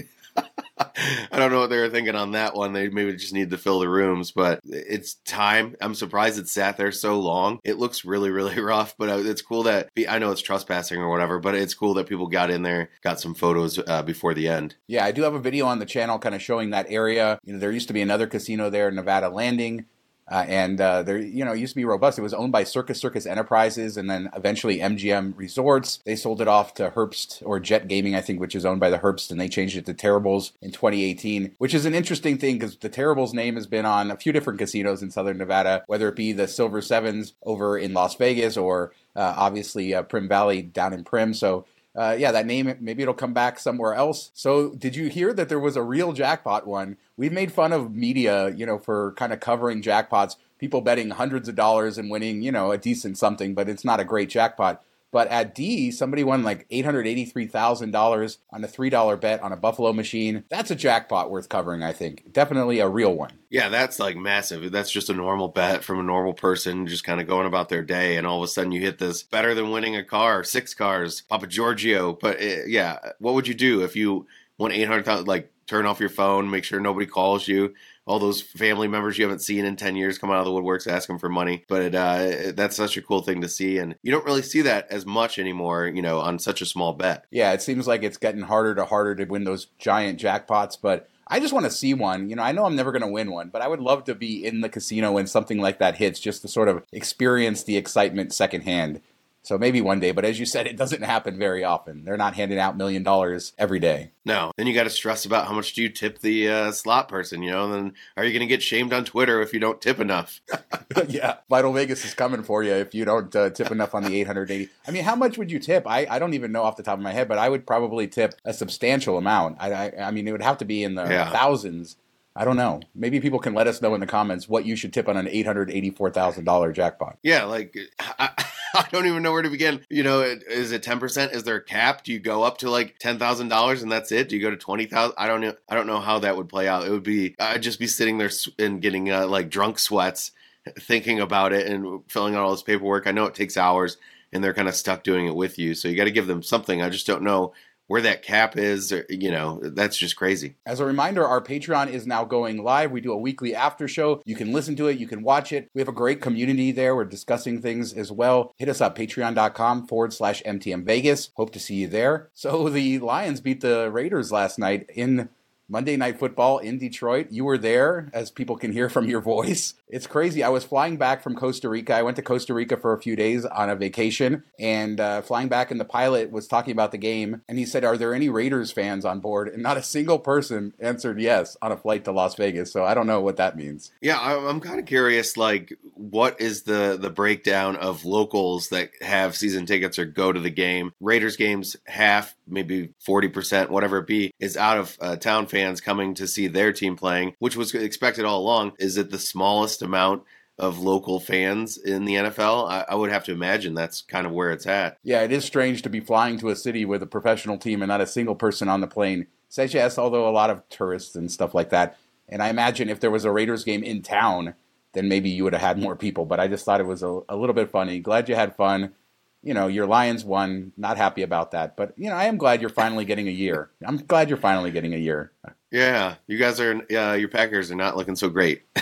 I 1.32 1.40
don't 1.40 1.52
know 1.52 1.60
what 1.60 1.70
they 1.70 1.80
were 1.80 1.90
thinking 1.90 2.16
on 2.16 2.32
that 2.32 2.56
one. 2.56 2.74
They 2.74 2.90
maybe 2.90 3.14
just 3.14 3.34
need 3.34 3.50
to 3.52 3.58
fill 3.58 3.80
the 3.80 3.90
rooms, 3.90 4.32
but 4.32 4.60
it's 4.64 5.16
time. 5.26 5.76
I'm 5.82 5.96
surprised 5.96 6.40
it 6.40 6.48
sat 6.48 6.78
there 6.78 6.92
so 6.92 7.20
long. 7.20 7.60
It 7.64 7.78
looks 7.78 8.06
really, 8.06 8.30
really 8.30 8.60
rough, 8.60 8.96
but 8.98 9.10
uh, 9.10 9.18
it's 9.20 9.42
cool 9.42 9.64
that 9.64 9.90
I 10.10 10.20
know 10.20 10.32
it's 10.32 10.42
trespassing 10.42 11.00
or 11.00 11.10
whatever, 11.10 11.40
but 11.40 11.56
it's 11.56 11.74
cool 11.74 11.94
that 11.96 12.08
people 12.08 12.28
got 12.28 12.52
in 12.52 12.64
there, 12.64 12.90
got 13.04 13.20
some 13.20 13.34
photos 13.34 13.80
uh, 13.88 14.04
before 14.04 14.34
the 14.34 14.48
end. 14.48 14.76
Yeah, 14.88 15.06
I 15.06 15.12
do 15.12 15.24
have 15.24 15.34
a 15.34 15.40
video 15.40 15.66
on 15.66 15.80
the 15.80 15.86
channel 15.86 16.20
kind 16.20 16.36
of 16.36 16.42
showing 16.42 16.72
that 16.72 16.88
area. 16.90 17.40
You 17.44 17.54
know, 17.54 17.60
there 17.60 17.72
used 17.72 17.88
to 17.88 17.94
be 17.94 18.02
another 18.02 18.28
casino 18.28 18.70
there, 18.70 18.92
Nevada 18.92 19.30
Landing. 19.30 19.86
Uh, 20.32 20.46
and 20.48 20.80
uh, 20.80 21.04
there, 21.04 21.18
you 21.18 21.44
know, 21.44 21.52
it 21.52 21.60
used 21.60 21.74
to 21.74 21.76
be 21.76 21.84
robust. 21.84 22.18
It 22.18 22.22
was 22.22 22.34
owned 22.34 22.54
by 22.54 22.64
Circus 22.64 23.00
Circus 23.00 23.26
Enterprises, 23.26 23.98
and 23.98 24.10
then 24.10 24.30
eventually 24.34 24.80
MGM 24.80 25.34
Resorts. 25.36 26.00
They 26.06 26.16
sold 26.16 26.42
it 26.42 26.48
off 26.48 26.74
to 26.76 26.90
Herbst 26.90 27.44
or 27.46 27.60
JETT 27.60 27.90
Gaming, 27.90 28.16
I 28.16 28.22
think, 28.22 28.40
which 28.40 28.56
is 28.56 28.66
owned 28.66 28.80
by 28.80 28.90
the 28.90 29.00
Herbst, 29.00 29.30
and 29.30 29.42
they 29.42 29.50
changed 29.50 29.76
it 29.76 29.86
to 29.88 29.94
Terrible's 29.94 30.54
in 30.62 30.72
2018, 30.72 31.56
which 31.58 31.74
is 31.74 31.86
an 31.86 31.94
interesting 31.94 32.38
thing 32.38 32.58
because 32.58 32.78
the 32.78 32.88
Terrible's 32.88 33.34
name 33.34 33.56
has 33.56 33.68
been 33.68 33.86
on 33.86 34.10
a 34.10 34.16
few 34.16 34.32
different 34.32 34.60
casinos 34.60 35.04
in 35.04 35.12
Southern 35.12 35.38
Nevada, 35.38 35.84
whether 35.88 36.08
it 36.08 36.16
be 36.16 36.32
the 36.32 36.48
Silver 36.48 36.82
Sevens 36.82 37.34
over 37.44 37.78
in 37.78 37.94
Las 37.94 38.16
Vegas 38.16 38.56
or 38.56 38.94
uh, 39.18 39.34
obviously 39.36 39.94
uh, 39.94 40.04
Primm 40.04 40.30
Valley 40.30 40.62
down 40.62 40.94
in 40.94 41.04
Primm. 41.04 41.36
So 41.36 41.66
uh, 41.94 42.16
yeah, 42.18 42.32
that 42.32 42.46
name, 42.46 42.74
maybe 42.80 43.02
it'll 43.02 43.14
come 43.14 43.34
back 43.34 43.60
somewhere 43.60 43.94
else. 43.94 44.32
So, 44.34 44.70
did 44.70 44.96
you 44.96 45.10
hear 45.10 45.34
that 45.34 45.50
there 45.50 45.60
was 45.60 45.76
a 45.76 45.84
real 45.84 46.14
jackpot 46.14 46.66
one? 46.66 46.96
We've 47.22 47.32
made 47.32 47.52
fun 47.52 47.72
of 47.72 47.94
media, 47.94 48.50
you 48.50 48.66
know, 48.66 48.80
for 48.80 49.12
kind 49.12 49.32
of 49.32 49.40
covering 49.40 49.84
jackpots, 49.84 50.38
people 50.58 50.82
betting 50.82 51.12
hundreds 51.12 51.48
of 51.48 51.54
dollars 51.54 52.00
and 52.00 52.10
winning, 52.10 52.42
you 52.42 52.52
know, 52.52 52.72
a 52.72 52.80
decent 52.80 53.16
something, 53.16 53.54
but 53.54 53.70
it's 53.70 53.86
not 53.86 54.00
a 54.00 54.04
great 54.04 54.28
jackpot. 54.28 54.82
But 55.12 55.28
at 55.28 55.54
D, 55.54 55.92
somebody 55.92 56.24
won 56.24 56.42
like 56.42 56.68
$883,000 56.70 58.38
on 58.50 58.64
a 58.64 58.68
$3 58.68 59.22
bet 59.22 59.40
on 59.44 59.52
a 59.52 59.56
Buffalo 59.56 59.94
machine. 59.94 60.46
That's 60.50 60.72
a 60.72 60.76
jackpot 60.76 61.30
worth 61.30 61.48
covering, 61.48 61.84
I 61.84 61.92
think. 61.92 62.34
Definitely 62.34 62.80
a 62.80 62.90
real 62.90 63.14
one. 63.14 63.34
Yeah, 63.52 63.70
that's 63.70 64.00
like 64.00 64.18
massive. 64.18 64.72
That's 64.72 64.90
just 64.90 65.12
a 65.12 65.14
normal 65.14 65.50
bet 65.50 65.84
from 65.84 66.00
a 66.00 66.04
normal 66.04 66.34
person 66.34 66.88
just 66.88 67.04
kind 67.04 67.22
of 67.22 67.28
going 67.28 67.46
about 67.46 67.70
their 67.70 67.84
day. 67.84 68.18
And 68.18 68.26
all 68.26 68.38
of 68.38 68.44
a 68.44 68.48
sudden 68.48 68.72
you 68.72 68.82
hit 68.82 68.98
this 68.98 69.22
better 69.22 69.54
than 69.54 69.70
winning 69.70 69.96
a 69.96 70.04
car, 70.04 70.44
six 70.44 70.74
cars, 70.74 71.22
Papa 71.22 71.46
Giorgio. 71.46 72.14
But 72.14 72.42
it, 72.42 72.60
eh, 72.60 72.64
yeah, 72.68 72.98
what 73.20 73.36
would 73.36 73.48
you 73.48 73.54
do 73.54 73.84
if 73.84 73.96
you 73.96 74.26
won 74.62 74.72
800,000? 74.72 75.28
Like 75.28 75.52
turn 75.68 75.86
off 75.86 76.00
your 76.00 76.10
phone, 76.10 76.50
make 76.50 76.64
sure 76.64 76.80
nobody 76.80 77.06
calls 77.06 77.48
you 77.48 77.74
all 78.06 78.20
those 78.20 78.42
family 78.42 78.88
members 78.88 79.18
you 79.18 79.24
haven't 79.24 79.42
seen 79.42 79.64
in 79.64 79.76
10 79.76 79.96
years 79.96 80.18
come 80.18 80.32
out 80.32 80.40
of 80.40 80.46
the 80.46 80.52
woodworks 80.52 80.88
asking 80.88 81.20
for 81.20 81.30
money. 81.30 81.64
But 81.68 81.82
it, 81.82 81.96
uh, 81.96 82.52
that's 82.54 82.76
such 82.76 82.98
a 82.98 83.02
cool 83.02 83.22
thing 83.22 83.42
to 83.42 83.50
see. 83.50 83.78
And 83.78 83.96
you 84.02 84.12
don't 84.12 84.26
really 84.26 84.42
see 84.42 84.62
that 84.64 84.88
as 84.90 85.06
much 85.06 85.38
anymore, 85.38 85.88
you 85.88 86.02
know, 86.02 86.20
on 86.20 86.40
such 86.40 86.62
a 86.62 86.66
small 86.66 86.94
bet. 86.94 87.26
Yeah, 87.32 87.54
it 87.54 87.62
seems 87.62 87.88
like 87.88 88.04
it's 88.04 88.18
getting 88.18 88.42
harder 88.42 88.76
to 88.76 88.86
harder 88.86 89.16
to 89.16 89.26
win 89.26 89.44
those 89.44 89.68
giant 89.78 90.20
jackpots. 90.20 90.78
But 90.82 91.10
I 91.28 91.40
just 91.40 91.54
want 91.54 91.66
to 91.66 91.72
see 91.72 91.94
one. 91.94 92.30
You 92.30 92.36
know, 92.36 92.44
I 92.44 92.52
know 92.52 92.66
I'm 92.66 92.76
never 92.76 92.92
going 92.92 93.04
to 93.04 93.08
win 93.08 93.32
one, 93.32 93.50
but 93.50 93.62
I 93.62 93.68
would 93.68 93.80
love 93.80 94.04
to 94.06 94.16
be 94.16 94.46
in 94.46 94.62
the 94.62 94.70
casino 94.70 95.14
when 95.14 95.28
something 95.28 95.60
like 95.60 95.80
that 95.80 95.96
hits 95.96 96.20
just 96.20 96.42
to 96.42 96.48
sort 96.48 96.68
of 96.68 96.84
experience 96.92 97.64
the 97.64 97.78
excitement 97.78 98.34
secondhand. 98.34 99.02
So 99.44 99.58
maybe 99.58 99.82
one 99.82 100.00
day, 100.00 100.12
but 100.12 100.24
as 100.24 100.40
you 100.40 100.46
said, 100.46 100.68
it 100.68 100.78
doesn't 100.78 101.02
happen 101.02 101.38
very 101.38 101.64
often. 101.64 102.04
They're 102.06 102.18
not 102.18 102.36
handing 102.36 102.60
out 102.60 102.78
million 102.78 103.02
dollars 103.02 103.54
every 103.58 103.80
day. 103.80 104.12
No. 104.24 104.52
Then 104.56 104.68
you 104.68 104.74
got 104.74 104.84
to 104.84 104.90
stress 104.92 105.26
about 105.26 105.48
how 105.48 105.54
much 105.54 105.74
do 105.74 105.82
you 105.82 105.90
tip 105.90 106.20
the 106.20 106.48
uh, 106.48 106.72
slot 106.72 107.08
person, 107.08 107.42
you 107.42 107.50
know? 107.50 107.66
And 107.66 107.74
then 107.74 107.94
are 108.16 108.24
you 108.24 108.32
going 108.32 108.48
to 108.48 108.48
get 108.48 108.62
shamed 108.62 108.94
on 108.94 109.04
Twitter 109.04 109.42
if 109.42 109.52
you 109.52 109.60
don't 109.60 109.82
tip 109.82 110.00
enough? 110.00 110.42
yeah. 111.08 111.38
Vital 111.50 111.74
Vegas 111.74 112.06
is 112.06 112.14
coming 112.14 112.44
for 112.44 112.64
you 112.64 112.74
if 112.74 112.94
you 112.94 113.04
don't 113.04 113.36
uh, 113.36 113.50
tip 113.50 113.72
enough 113.72 113.96
on 113.96 114.04
the 114.04 114.16
880. 114.22 114.70
I 114.88 114.92
mean, 114.92 115.04
how 115.04 115.16
much 115.16 115.40
would 115.40 115.52
you 115.52 115.58
tip? 115.58 115.88
I, 115.88 116.06
I 116.08 116.20
don't 116.20 116.36
even 116.36 116.52
know 116.52 116.64
off 116.64 116.78
the 116.78 116.84
top 116.84 116.98
of 116.98 117.04
my 117.04 117.12
head, 117.12 117.28
but 117.28 117.40
I 117.40 117.50
would 117.50 117.66
probably 117.66 118.08
tip 118.08 118.36
a 118.46 118.54
substantial 118.54 119.18
amount. 119.18 119.58
I, 119.60 119.72
I, 119.72 119.92
I 120.08 120.12
mean, 120.12 120.28
it 120.28 120.32
would 120.34 120.44
have 120.44 120.60
to 120.60 120.66
be 120.66 120.84
in 120.84 120.96
the 120.96 121.06
yeah. 121.06 121.32
thousands. 121.32 121.98
I 122.36 122.46
don't 122.46 122.56
know. 122.58 122.80
Maybe 122.96 123.20
people 123.20 123.40
can 123.40 123.54
let 123.54 123.68
us 123.68 123.82
know 123.82 123.94
in 123.94 124.00
the 124.00 124.08
comments 124.08 124.48
what 124.48 124.66
you 124.66 124.76
should 124.76 124.94
tip 124.94 125.10
on 125.10 125.18
an 125.18 125.28
eight 125.28 125.46
hundred 125.46 125.70
eighty-four 125.70 126.12
thousand 126.12 126.46
dollar 126.46 126.72
jackpot. 126.72 127.18
Yeah, 127.24 127.44
like 127.44 127.76
I, 128.00 128.46
I 128.76 128.88
don't 128.92 129.06
even 129.06 129.24
know 129.24 129.32
where 129.32 129.42
to 129.42 129.50
begin. 129.50 129.82
You 129.90 130.04
know, 130.04 130.22
is 130.22 130.72
it 130.72 130.84
ten 130.84 131.00
percent? 131.00 131.34
Is 131.34 131.44
there 131.44 131.56
a 131.56 131.64
cap? 131.64 132.04
Do 132.04 132.14
you 132.14 132.20
go 132.20 132.44
up 132.44 132.58
to 132.60 132.70
like 132.70 132.98
ten 133.00 133.20
thousand 133.20 133.50
dollars 133.50 133.82
and 133.82 133.92
that's 133.92 134.12
it? 134.12 134.30
Do 134.30 134.36
you 134.36 134.42
go 134.42 134.50
to 134.50 134.58
twenty 134.58 134.86
thousand? 134.86 135.16
I 135.18 135.28
don't 135.28 135.42
know. 135.42 135.54
I 135.70 135.76
don't 135.76 135.88
know 135.88 136.00
how 136.00 136.20
that 136.20 136.38
would 136.38 136.50
play 136.50 136.68
out. 136.68 136.86
It 136.86 136.92
would 136.92 137.04
be 137.04 137.36
I'd 137.40 137.64
just 137.64 137.80
be 137.80 137.88
sitting 137.88 138.18
there 138.18 138.32
and 138.60 138.82
getting 138.82 139.12
uh, 139.12 139.28
like 139.28 139.50
drunk 139.50 139.80
sweats, 139.80 140.32
thinking 140.80 141.20
about 141.20 141.54
it 141.54 141.68
and 141.68 142.02
filling 142.08 142.36
out 142.36 142.42
all 142.42 142.52
this 142.52 142.64
paperwork. 142.64 143.08
I 143.08 143.12
know 143.12 143.26
it 143.26 143.36
takes 143.36 143.58
hours, 143.58 143.98
and 144.32 144.44
they're 144.44 144.54
kind 144.54 144.68
of 144.70 144.76
stuck 144.76 145.04
doing 145.04 145.28
it 145.28 145.36
with 145.36 145.60
you. 145.60 145.74
So 145.74 145.88
you 145.88 145.96
got 145.96 146.06
to 146.06 146.12
give 146.12 146.28
them 146.28 146.44
something. 146.44 146.82
I 146.82 146.90
just 146.90 147.08
don't 147.08 147.24
know 147.24 147.54
where 147.92 148.02
that 148.02 148.24
cap 148.24 148.56
is, 148.56 148.94
or, 148.94 149.06
you 149.10 149.30
know, 149.30 149.60
that's 149.62 149.98
just 149.98 150.16
crazy. 150.16 150.56
As 150.66 150.80
a 150.80 150.86
reminder, 150.86 151.28
our 151.28 151.42
Patreon 151.42 151.92
is 151.92 152.08
now 152.08 152.24
going 152.24 152.64
live. 152.64 152.90
We 152.90 153.02
do 153.02 153.12
a 153.12 153.18
weekly 153.18 153.54
after 153.54 153.86
show. 153.86 154.22
You 154.24 154.34
can 154.34 154.54
listen 154.54 154.78
to 154.78 154.88
it, 154.88 154.98
you 154.98 155.08
can 155.08 155.24
watch 155.24 155.52
it. 155.52 155.70
We 155.74 155.82
have 155.82 155.90
a 155.90 155.92
great 155.92 156.22
community 156.22 156.72
there. 156.72 156.96
We're 156.96 157.04
discussing 157.04 157.62
things 157.62 157.92
as 157.92 158.10
well. 158.10 158.54
Hit 158.56 158.70
us 158.70 158.80
up, 158.80 158.98
patreon.com 158.98 159.88
forward 159.88 160.14
slash 160.14 160.42
MTM 160.44 160.86
Vegas. 160.86 161.32
Hope 161.36 161.52
to 161.52 161.60
see 161.60 161.76
you 161.76 161.88
there. 161.90 162.30
So 162.34 162.70
the 162.70 163.00
Lions 163.00 163.42
beat 163.42 163.60
the 163.60 163.92
Raiders 163.92 164.32
last 164.32 164.58
night 164.58 164.90
in 164.96 165.28
Monday 165.72 165.96
Night 165.96 166.20
Football 166.20 166.58
in 166.58 166.78
Detroit. 166.78 167.28
You 167.30 167.46
were 167.46 167.58
there, 167.58 168.10
as 168.14 168.30
people 168.30 168.58
can 168.58 168.74
hear 168.74 168.90
from 168.90 169.08
your 169.08 169.22
voice. 169.22 169.74
It's 169.88 170.06
crazy. 170.06 170.44
I 170.44 170.50
was 170.50 170.66
flying 170.66 170.98
back 170.98 171.24
from 171.24 171.36
Costa 171.36 171.70
Rica. 171.70 171.96
I 171.96 172.02
went 172.02 172.18
to 172.18 172.22
Costa 172.22 172.54
Rica 172.54 172.76
for 172.76 172.94
a 172.94 173.02
few 173.02 173.16
days 173.16 173.46
on 173.46 173.70
a 173.70 173.76
vacation, 173.76 174.44
and 174.60 175.00
uh, 175.00 175.22
flying 175.22 175.48
back, 175.48 175.72
and 175.72 175.80
the 175.80 175.86
pilot 175.86 176.30
was 176.30 176.48
talking 176.48 176.74
about 176.74 176.92
the 176.92 176.98
game, 176.98 177.42
and 177.48 177.58
he 177.58 177.66
said, 177.66 177.86
"Are 177.86 177.98
there 177.98 178.14
any 178.14 178.28
Raiders 178.28 178.72
fans 178.72 179.06
on 179.06 179.22
board?" 179.22 179.48
And 179.48 179.64
not 179.64 179.78
a 179.78 179.84
single 179.84 180.20
person 180.20 180.74
answered 180.80 181.22
yes 181.22 181.56
on 181.62 181.72
a 181.72 181.78
flight 181.78 182.04
to 182.06 182.12
Las 182.12 182.36
Vegas. 182.36 182.72
So 182.72 182.84
I 182.84 182.94
don't 182.94 183.08
know 183.08 183.22
what 183.22 183.38
that 183.38 183.56
means. 183.56 183.92
Yeah, 184.02 184.20
I'm 184.20 184.60
kind 184.60 184.80
of 184.80 184.86
curious. 184.86 185.38
Like, 185.38 185.74
what 185.96 186.42
is 186.42 186.64
the 186.64 186.98
the 187.00 187.10
breakdown 187.10 187.78
of 187.78 188.04
locals 188.04 188.70
that 188.70 188.92
have 189.02 189.38
season 189.38 189.66
tickets 189.66 189.98
or 189.98 190.06
go 190.06 190.34
to 190.34 190.40
the 190.40 190.50
game? 190.50 190.92
Raiders 191.00 191.38
games, 191.38 191.78
half, 191.86 192.36
maybe 192.46 192.94
forty 193.00 193.30
percent, 193.30 193.70
whatever 193.70 194.00
it 194.00 194.08
be, 194.08 194.34
is 194.38 194.58
out 194.58 194.78
of 194.78 194.98
uh, 195.00 195.16
town 195.16 195.48
fans 195.48 195.61
fans 195.62 195.82
coming 195.82 196.14
to 196.16 196.28
see 196.28 196.48
their 196.48 196.74
team 196.74 196.96
playing, 196.96 197.36
which 197.40 197.56
was 197.56 197.74
expected 197.74 198.26
all 198.26 198.40
along. 198.40 198.74
Is 198.80 198.98
it 198.98 199.12
the 199.12 199.20
smallest 199.20 199.82
amount 199.82 200.24
of 200.58 200.80
local 200.80 201.20
fans 201.20 201.78
in 201.78 202.06
the 202.06 202.16
NFL? 202.16 202.70
I, 202.70 202.86
I, 202.90 202.96
would 202.96 203.12
have 203.12 203.24
to 203.26 203.32
imagine 203.32 203.74
that's 203.74 204.02
kind 204.02 204.26
of 204.26 204.34
where 204.34 204.52
it's 204.52 204.66
at. 204.66 204.98
Yeah, 205.04 205.22
it 205.22 205.32
is 205.32 205.46
strange 205.46 205.82
to 205.84 205.90
be 205.90 206.00
flying 206.00 206.38
to 206.40 206.50
a 206.50 206.56
city 206.56 206.86
with 206.86 207.04
a 207.04 207.08
professional 207.08 207.58
team 207.58 207.82
and 207.82 207.90
not 207.90 208.02
a 208.02 208.08
single 208.08 208.36
person 208.36 208.68
on 208.68 208.82
the 208.82 208.88
plane. 208.88 209.28
Says 209.50 209.74
yes, 209.74 209.98
although 209.98 210.28
a 210.28 210.32
lot 210.32 210.50
of 210.50 210.68
tourists 210.70 211.16
and 211.16 211.32
stuff 211.32 211.54
like 211.54 211.70
that. 211.70 211.98
And 212.28 212.42
I 212.42 212.50
imagine 212.50 212.90
if 212.90 213.00
there 213.00 213.12
was 213.12 213.26
a 213.26 213.32
Raiders 213.32 213.64
game 213.64 213.84
in 213.84 214.02
town, 214.02 214.56
then 214.94 215.08
maybe 215.08 215.30
you 215.30 215.44
would 215.44 215.54
have 215.54 215.62
had 215.62 215.78
more 215.78 215.96
people. 215.96 216.26
But 216.26 216.40
I 216.40 216.48
just 216.48 216.66
thought 216.66 216.80
it 216.80 216.88
was 216.88 217.04
a, 217.04 217.22
a 217.30 217.36
little 217.36 217.56
bit 217.56 217.70
funny. 217.70 218.00
Glad 218.00 218.30
you 218.30 218.36
had 218.36 218.56
fun 218.56 218.94
you 219.44 219.54
know, 219.54 219.68
your 219.68 219.86
Lions 219.86 220.24
won. 220.24 220.72
Not 220.78 220.98
happy 220.98 221.22
about 221.22 221.52
that, 221.52 221.76
but 221.76 221.94
you 221.98 222.10
know, 222.10 222.16
I 222.16 222.26
am 222.26 222.38
glad 222.38 222.62
you're 222.62 222.70
finally 222.70 223.06
getting 223.06 223.28
a 223.28 223.32
year. 223.32 223.72
I'm 223.86 223.98
glad 223.98 224.30
you're 224.30 224.38
finally 224.38 224.72
getting 224.72 224.94
a 224.94 224.98
year. 224.98 225.32
Yeah, 225.72 226.16
you 226.28 226.38
guys 226.38 226.60
are. 226.60 226.76
Uh, 226.92 227.14
your 227.14 227.30
Packers 227.30 227.72
are 227.72 227.76
not 227.76 227.98
looking 227.98 228.16
so 228.16 228.30
great. 228.30 228.64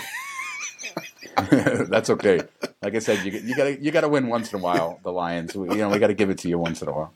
That's 1.88 2.10
okay. 2.10 2.40
Like 2.82 2.94
I 2.94 2.98
said, 2.98 3.24
you, 3.24 3.32
you 3.32 3.54
gotta 3.54 3.80
you 3.80 3.90
gotta 3.90 4.08
win 4.08 4.28
once 4.28 4.52
in 4.52 4.58
a 4.58 4.62
while. 4.62 5.00
The 5.02 5.12
Lions, 5.12 5.54
you 5.54 5.66
know, 5.66 5.88
we 5.88 5.98
got 5.98 6.08
to 6.08 6.14
give 6.14 6.30
it 6.30 6.38
to 6.38 6.48
you 6.48 6.58
once 6.58 6.82
in 6.82 6.88
a 6.88 6.92
while. 6.92 7.12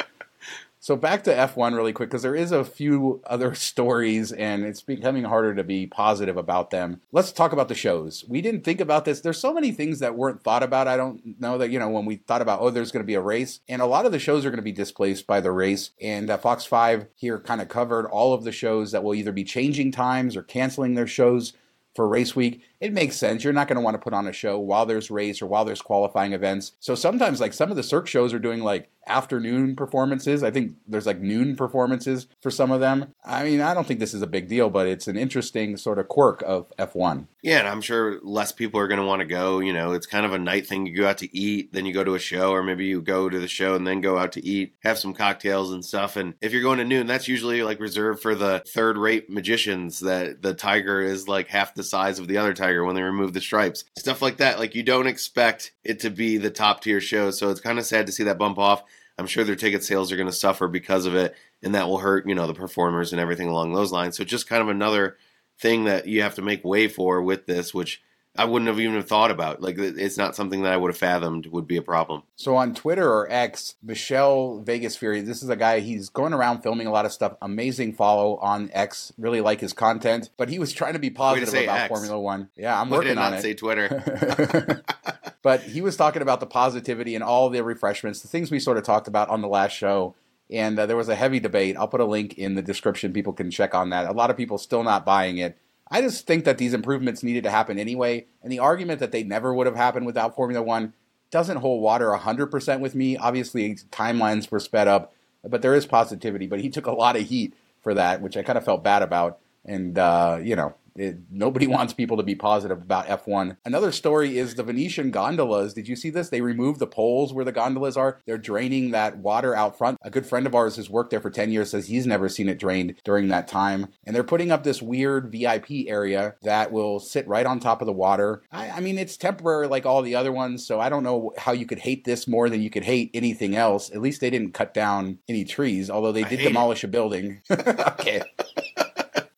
So 0.85 0.97
back 0.97 1.25
to 1.25 1.35
F1 1.35 1.75
really 1.75 1.95
quick 1.95 2.11
because 2.11 2.21
there 2.21 2.35
is 2.35 2.53
a 2.53 2.63
few 2.63 3.23
other 3.25 3.55
stories 3.55 4.33
and 4.33 4.67
it's 4.67 4.83
becoming 4.83 5.25
harder 5.25 5.55
to 5.55 5.65
be 5.65 5.87
positive 5.87 6.37
about 6.37 6.69
them. 6.69 7.01
Let's 7.11 7.33
talk 7.33 7.55
about 7.55 7.69
the 7.69 7.75
shows. 7.75 8.23
We 8.29 8.43
didn't 8.43 8.65
think 8.65 8.83
about 8.83 9.07
this. 9.07 9.23
There's 9.23 9.41
so 9.41 9.55
many 9.55 9.73
things 9.73 10.01
that 10.01 10.15
weren't 10.15 10.43
thought 10.43 10.63
about. 10.63 10.87
I 10.87 10.99
don't 10.99 11.41
know 11.41 11.57
that, 11.57 11.71
you 11.71 11.79
know, 11.79 11.89
when 11.89 12.05
we 12.05 12.17
thought 12.17 12.43
about, 12.43 12.61
oh, 12.61 12.69
there's 12.69 12.93
going 12.93 13.03
to 13.03 13.07
be 13.07 13.15
a 13.15 13.23
race 13.23 13.61
and 13.67 13.81
a 13.81 13.87
lot 13.87 14.05
of 14.05 14.13
the 14.13 14.19
shows 14.19 14.45
are 14.45 14.51
going 14.51 14.59
to 14.59 14.63
be 14.63 14.73
displaced 14.73 15.27
by 15.27 15.41
the 15.41 15.53
race. 15.53 15.93
And 16.03 16.29
uh, 16.29 16.37
Fox 16.37 16.67
5 16.67 17.07
here 17.15 17.41
kind 17.41 17.63
of 17.63 17.71
covered 17.71 18.05
all 18.05 18.35
of 18.35 18.45
the 18.45 18.53
shows 18.53 18.93
that 18.93 19.03
will 19.03 19.15
either 19.15 19.33
be 19.33 19.45
changing 19.45 19.91
times 19.91 20.37
or 20.37 20.43
canceling 20.43 20.97
their 20.97 21.07
shows 21.07 21.55
for 21.95 22.07
race 22.07 22.37
week, 22.37 22.63
it 22.85 22.93
makes 22.93 23.17
sense. 23.17 23.43
You're 23.43 23.55
not 23.55 23.67
going 23.67 23.77
to 23.77 23.83
want 23.83 23.95
to 23.95 23.99
put 23.99 24.13
on 24.13 24.27
a 24.27 24.33
show 24.33 24.59
while 24.59 24.85
there's 24.85 25.11
race 25.11 25.41
or 25.41 25.47
while 25.47 25.65
there's 25.65 25.81
qualifying 25.81 26.35
events. 26.35 26.73
So 26.81 26.95
sometimes, 26.95 27.41
like 27.41 27.55
some 27.55 27.71
of 27.71 27.77
the 27.77 27.83
Cirque 27.83 28.07
shows 28.07 28.35
are 28.35 28.39
doing 28.39 28.63
like 28.63 28.91
afternoon 29.07 29.77
performances. 29.77 30.43
I 30.43 30.51
think 30.51 30.77
there's 30.87 31.07
like 31.07 31.21
noon 31.21 31.57
performances 31.57 32.27
for 32.41 32.51
some 32.51 32.71
of 32.71 32.81
them. 32.81 33.13
I 33.25 33.45
mean, 33.45 33.61
I 33.61 33.75
don't 33.75 33.87
think 33.87 34.01
this 34.01 34.15
is 34.15 34.23
a 34.23 34.27
big 34.27 34.49
deal, 34.49 34.71
but 34.71 34.87
it's 34.87 35.09
an 35.09 35.17
interesting 35.17 35.77
sort 35.77 35.99
of 35.99 36.09
quirk 36.09 36.43
of 36.43 36.73
F1. 36.79 37.27
Yeah, 37.43 37.59
and 37.59 37.69
I'm 37.69 37.83
sure 37.83 38.19
less 38.23 38.53
people 38.53 38.81
are 38.81 38.89
going 38.89 39.01
to 39.01 39.07
want 39.07 39.21
to 39.21 39.27
go. 39.27 39.61
You 39.61 39.73
know, 39.73 39.93
it's 39.93 40.07
kind 40.07 40.25
of 40.25 40.33
a 40.33 40.39
night 40.39 40.67
thing. 40.67 40.87
You 40.87 40.97
go 40.97 41.09
out 41.09 41.19
to 41.19 41.37
eat, 41.37 41.73
then 41.73 41.85
you 41.85 41.93
go 41.93 42.05
to 42.05 42.15
a 42.15 42.19
show, 42.19 42.53
or 42.53 42.63
maybe 42.63 42.87
you 42.87 43.03
go 43.03 43.29
to 43.29 43.39
the 43.39 43.49
show 43.49 43.75
and 43.75 43.87
then 43.87 44.01
go 44.01 44.19
out 44.19 44.33
to 44.33 44.45
eat, 44.45 44.75
have 44.83 44.99
some 44.99 45.13
cocktails 45.13 45.73
and 45.73 45.85
stuff. 45.85 46.17
And 46.17 46.35
if 46.41 46.53
you're 46.53 46.63
going 46.63 46.79
to 46.79 46.85
noon, 46.85 47.07
that's 47.07 47.29
usually 47.29 47.63
like 47.63 47.81
reserved 47.81 48.23
for 48.23 48.35
the 48.35 48.63
third 48.67 48.97
rate 48.97 49.29
magicians 49.29 50.01
that 50.01 50.41
the 50.41 50.55
tiger 50.55 51.03
is 51.03 51.29
like 51.29 51.49
half 51.49 51.75
the 51.75 51.83
size 51.83 52.19
of 52.19 52.29
the 52.29 52.39
other 52.39 52.55
tiger 52.55 52.74
when 52.83 52.95
they 52.95 53.03
remove 53.03 53.35
the 53.35 53.41
stripes. 53.43 53.85
Stuff 53.99 54.23
like 54.23 54.39
that. 54.39 54.59
Like 54.59 54.75
you 54.75 54.83
don't 54.83 55.07
expect 55.07 55.73
it 55.85 56.01
to 56.01 56.11
be 56.11 56.39
the 56.39 56.51
top 56.51 56.81
tier 56.81 57.01
show. 57.01 57.31
So 57.31 57.51
it's 57.51 57.61
kind 57.61 57.79
of 57.79 57.85
sad 57.85 58.07
to 58.07 58.13
see 58.13 58.25
that 58.25 58.39
bump 58.39 58.59
off. 58.59 58.83
I'm 59.19 59.27
sure 59.27 59.45
their 59.45 59.55
ticket 59.55 59.85
sales 59.85 60.11
are 60.11 60.17
going 60.17 60.29
to 60.29 60.33
suffer 60.33 60.67
because 60.67 61.07
of 61.07 61.15
it, 61.15 61.37
and 61.63 61.75
that 61.75 61.87
will 61.87 61.99
hurt, 61.99 62.27
you 62.27 62.35
know, 62.35 62.47
the 62.47 62.55
performers 62.55 63.13
and 63.13 63.21
everything 63.21 63.49
along 63.49 63.73
those 63.73 63.93
lines. 63.93 64.17
So 64.17 64.25
just 64.25 64.49
kind 64.49 64.63
of 64.63 64.69
another 64.69 65.17
thing 65.61 65.85
that 65.85 66.09
you 66.09 66.23
have 66.23 66.35
to 66.37 66.43
make 66.43 66.65
way 66.65 66.89
for 66.89 67.23
with 67.23 67.47
this, 67.47 67.73
which 67.73 68.03
I 68.37 68.47
wouldn't 68.47 68.69
have 68.69 68.81
even 68.81 69.01
thought 69.03 69.31
about. 69.31 69.63
Like 69.63 69.79
it's 69.79 70.17
not 70.17 70.35
something 70.35 70.63
that 70.63 70.73
I 70.73 70.77
would 70.77 70.91
have 70.91 70.99
fathomed 70.99 71.47
would 71.47 71.69
be 71.69 71.77
a 71.77 71.83
problem. 71.83 72.25
So 72.35 72.57
on 72.57 72.75
Twitter 72.75 73.09
or 73.09 73.31
X, 73.31 73.77
Michelle 73.83 74.59
Vegas 74.59 74.97
Fury, 74.97 75.21
this 75.21 75.43
is 75.43 75.49
a 75.49 75.57
guy 75.57 75.81
he's 75.81 76.09
going 76.09 76.33
around 76.33 76.63
filming 76.63 76.89
a 76.89 76.91
lot 76.91 77.07
of 77.07 77.13
stuff. 77.13 77.37
Amazing 77.41 77.95
follow 77.95 78.37
on 78.39 78.71
X. 78.73 79.13
Really 79.19 79.41
like 79.41 79.61
his 79.61 79.73
content, 79.73 80.31
but 80.37 80.49
he 80.49 80.59
was 80.59 80.73
trying 80.73 80.95
to 80.95 80.99
be 80.99 81.11
positive 81.11 81.49
to 81.51 81.63
about 81.65 81.81
X. 81.83 81.89
Formula 81.89 82.19
One. 82.19 82.49
Yeah, 82.57 82.81
I'm 82.81 82.91
Why 82.91 82.99
working 82.99 83.11
did 83.11 83.19
on 83.19 83.31
not 83.31 83.39
it. 83.39 83.43
say 83.43 83.55
Twitter. 83.55 84.83
but 85.43 85.63
he 85.63 85.81
was 85.81 85.97
talking 85.97 86.23
about 86.23 86.41
the 86.41 86.47
positivity 86.47 87.15
and 87.15 87.23
all 87.23 87.51
the 87.51 87.63
refreshments, 87.63 88.21
the 88.21 88.29
things 88.29 88.51
we 88.51 88.59
sort 88.59 88.79
of 88.79 88.83
talked 88.83 89.07
about 89.07 89.29
on 89.29 89.43
the 89.43 89.49
last 89.49 89.73
show. 89.73 90.17
And 90.51 90.79
uh, 90.79 90.87
there 90.87 90.97
was 90.97 91.09
a 91.09 91.15
heavy 91.15 91.39
debate. 91.41 91.77
I'll 91.77 91.89
put 91.89 92.01
a 92.01 92.05
link 92.05 92.37
in 92.37 92.55
the 92.55 92.63
description. 92.63 93.13
People 93.13 93.33
can 93.33 93.51
check 93.51 93.75
on 93.75 93.91
that. 93.91 94.07
A 94.07 94.13
lot 94.13 94.31
of 94.31 94.37
people 94.37 94.59
still 94.59 94.83
not 94.83 95.05
buying 95.07 95.39
it. 95.39 95.57
I 95.91 96.01
just 96.01 96.27
think 96.27 96.45
that 96.45 96.59
these 96.59 96.75
improvements 96.75 97.23
needed 97.23 97.45
to 97.45 97.51
happen 97.51 97.79
anyway. 97.79 98.27
And 98.43 98.51
the 98.51 98.59
argument 98.59 99.01
that 99.01 99.13
they 99.13 99.23
never 99.23 99.53
would 99.53 99.67
have 99.67 99.77
happened 99.77 100.07
without 100.07 100.35
Formula 100.35 100.63
One 100.63 100.95
doesn't 101.31 101.59
hold 101.59 101.83
water 101.83 102.09
100% 102.09 102.81
with 102.81 102.95
me. 102.95 103.17
Obviously, 103.17 103.75
timelines 103.91 104.51
were 104.51 104.61
sped 104.61 104.89
up, 104.89 105.13
but 105.43 105.63
there 105.63 105.75
is 105.75 105.85
positivity. 105.87 106.47
But 106.47 106.61
he 106.61 106.71
took 106.71 106.87
a 106.87 106.93
lot 106.93 107.17
of 107.17 107.23
heat 107.23 107.55
for 107.83 107.95
that, 107.95 108.23
which 108.23 108.37
I 108.37 108.43
kind 108.43 108.57
of 108.57 108.65
felt 108.65 108.85
bad 108.85 109.03
about. 109.03 109.39
And, 109.65 109.99
uh, 109.99 110.39
you 110.43 110.57
know, 110.57 110.75
it, 110.97 111.19
nobody 111.31 111.67
wants 111.67 111.93
people 111.93 112.17
to 112.17 112.23
be 112.23 112.35
positive 112.35 112.79
about 112.79 113.07
F1. 113.07 113.57
Another 113.65 113.93
story 113.93 114.39
is 114.39 114.55
the 114.55 114.63
Venetian 114.63 115.11
gondolas. 115.11 115.75
Did 115.75 115.89
you 115.89 115.97
see 115.97 116.11
this? 116.11 116.29
They 116.29 116.41
removed 116.41 116.81
the 116.81 116.87
poles 116.87 117.33
where 117.33 117.45
the 117.45 117.53
gondolas 117.53 117.97
are. 117.97 118.21
They're 118.27 118.39
draining 118.39 118.93
that 118.93 119.19
water 119.19 119.55
out 119.55 119.77
front. 119.77 119.99
A 120.03 120.11
good 120.11 120.27
friend 120.27 120.47
of 120.47 120.55
ours 120.55 120.77
who's 120.77 120.91
worked 120.91 121.11
there 121.11 121.21
for 121.21 121.31
10 121.31 121.51
years 121.51 121.71
says 121.71 121.87
he's 121.87 122.07
never 122.07 122.29
seen 122.29 122.49
it 122.49 122.59
drained 122.59 122.95
during 123.05 123.29
that 123.29 123.49
time. 123.49 123.89
And 124.05 124.15
they're 124.15 124.23
putting 124.23 124.53
up 124.53 124.63
this 124.63 124.83
weird 124.83 125.33
VIP 125.33 125.89
area 125.89 126.35
that 126.43 126.73
will 126.73 127.01
sit 127.01 127.27
right 127.27 127.47
on 127.47 127.61
top 127.61 127.81
of 127.81 127.87
the 127.87 127.93
water. 127.93 128.43
I, 128.53 128.71
I 128.71 128.81
mean, 128.81 128.99
it's 128.99 129.17
temporary 129.17 129.67
like 129.67 129.87
all 129.87 130.03
the 130.03 130.15
other 130.15 130.33
ones, 130.33 130.67
so 130.67 130.81
I 130.81 130.89
don't 130.89 131.03
know 131.03 131.33
how 131.39 131.53
you 131.53 131.67
could 131.67 131.81
hate 131.81 132.05
this 132.05 132.29
more 132.29 132.49
than 132.49 132.63
you 132.63 132.71
could 132.71 132.85
hate 132.85 133.11
anything 133.15 133.57
else. 133.57 133.91
At 133.91 134.01
least 134.01 134.21
they 134.21 134.31
didn't 134.31 134.55
cut 134.55 134.75
down 134.75 135.19
any 135.29 135.45
trees, 135.45 135.91
although 135.91 136.13
they 136.13 136.23
did 136.23 136.39
hate 136.39 136.41
it. 136.41 136.49
demolish 136.49 136.85
a 136.85 136.89
building. 136.89 137.43
okay. 137.51 138.23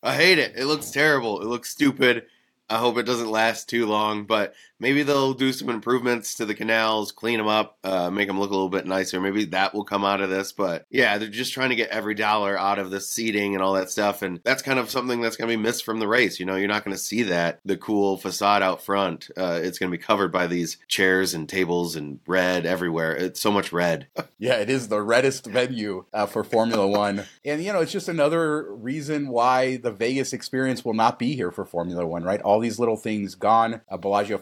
I 0.07 0.13
hate 0.15 0.39
it. 0.39 0.53
It 0.55 0.65
looks 0.67 0.89
terrible. 0.89 1.41
It 1.41 1.47
looks 1.47 1.69
stupid. 1.69 2.27
I 2.69 2.77
hope 2.77 2.97
it 2.97 3.03
doesn't 3.03 3.29
last 3.29 3.67
too 3.67 3.85
long, 3.87 4.23
but 4.25 4.53
maybe 4.79 5.03
they'll 5.03 5.33
do 5.33 5.53
some 5.53 5.69
improvements 5.69 6.35
to 6.35 6.45
the 6.45 6.55
canals, 6.55 7.11
clean 7.11 7.37
them 7.37 7.47
up, 7.47 7.77
uh, 7.83 8.09
make 8.09 8.27
them 8.27 8.39
look 8.39 8.49
a 8.49 8.53
little 8.53 8.69
bit 8.69 8.85
nicer. 8.85 9.19
Maybe 9.19 9.45
that 9.45 9.73
will 9.73 9.83
come 9.83 10.05
out 10.05 10.21
of 10.21 10.29
this. 10.29 10.51
But 10.51 10.85
yeah, 10.89 11.17
they're 11.17 11.29
just 11.29 11.53
trying 11.53 11.69
to 11.69 11.75
get 11.75 11.89
every 11.89 12.13
dollar 12.13 12.57
out 12.57 12.79
of 12.79 12.91
the 12.91 13.01
seating 13.01 13.53
and 13.53 13.63
all 13.63 13.73
that 13.73 13.89
stuff. 13.89 14.21
And 14.21 14.39
that's 14.43 14.61
kind 14.61 14.79
of 14.79 14.89
something 14.89 15.21
that's 15.21 15.35
going 15.35 15.49
to 15.49 15.57
be 15.57 15.61
missed 15.61 15.85
from 15.85 15.99
the 15.99 16.07
race. 16.07 16.39
You 16.39 16.45
know, 16.45 16.55
you're 16.55 16.67
not 16.67 16.83
going 16.83 16.95
to 16.95 17.01
see 17.01 17.23
that, 17.23 17.59
the 17.65 17.77
cool 17.77 18.17
facade 18.17 18.63
out 18.63 18.83
front. 18.83 19.29
Uh, 19.37 19.59
it's 19.61 19.79
going 19.79 19.91
to 19.91 19.97
be 19.97 20.03
covered 20.03 20.31
by 20.31 20.47
these 20.47 20.77
chairs 20.87 21.33
and 21.33 21.47
tables 21.47 21.95
and 21.95 22.19
red 22.27 22.65
everywhere. 22.65 23.15
It's 23.15 23.41
so 23.41 23.51
much 23.51 23.71
red. 23.71 24.07
Yeah, 24.39 24.57
it 24.57 24.69
is 24.69 24.87
the 24.87 25.01
reddest 25.01 25.47
venue 25.47 26.05
uh, 26.13 26.27
for 26.27 26.43
Formula 26.43 26.85
One. 26.85 27.23
And, 27.43 27.63
you 27.63 27.73
know, 27.73 27.81
it's 27.81 27.91
just 27.91 28.07
another 28.07 28.71
reason 28.71 29.29
why 29.29 29.77
the 29.77 29.89
Vegas 29.89 30.31
experience 30.31 30.85
will 30.85 30.93
not 30.93 31.17
be 31.17 31.35
here 31.35 31.49
for 31.49 31.65
Formula 31.65 32.05
One, 32.05 32.23
right? 32.23 32.39
All 32.41 32.59
these 32.59 32.77
little 32.77 32.97
things 32.97 33.33
gone. 33.33 33.81
Uh, 33.89 33.97
Bellagio 33.97 34.37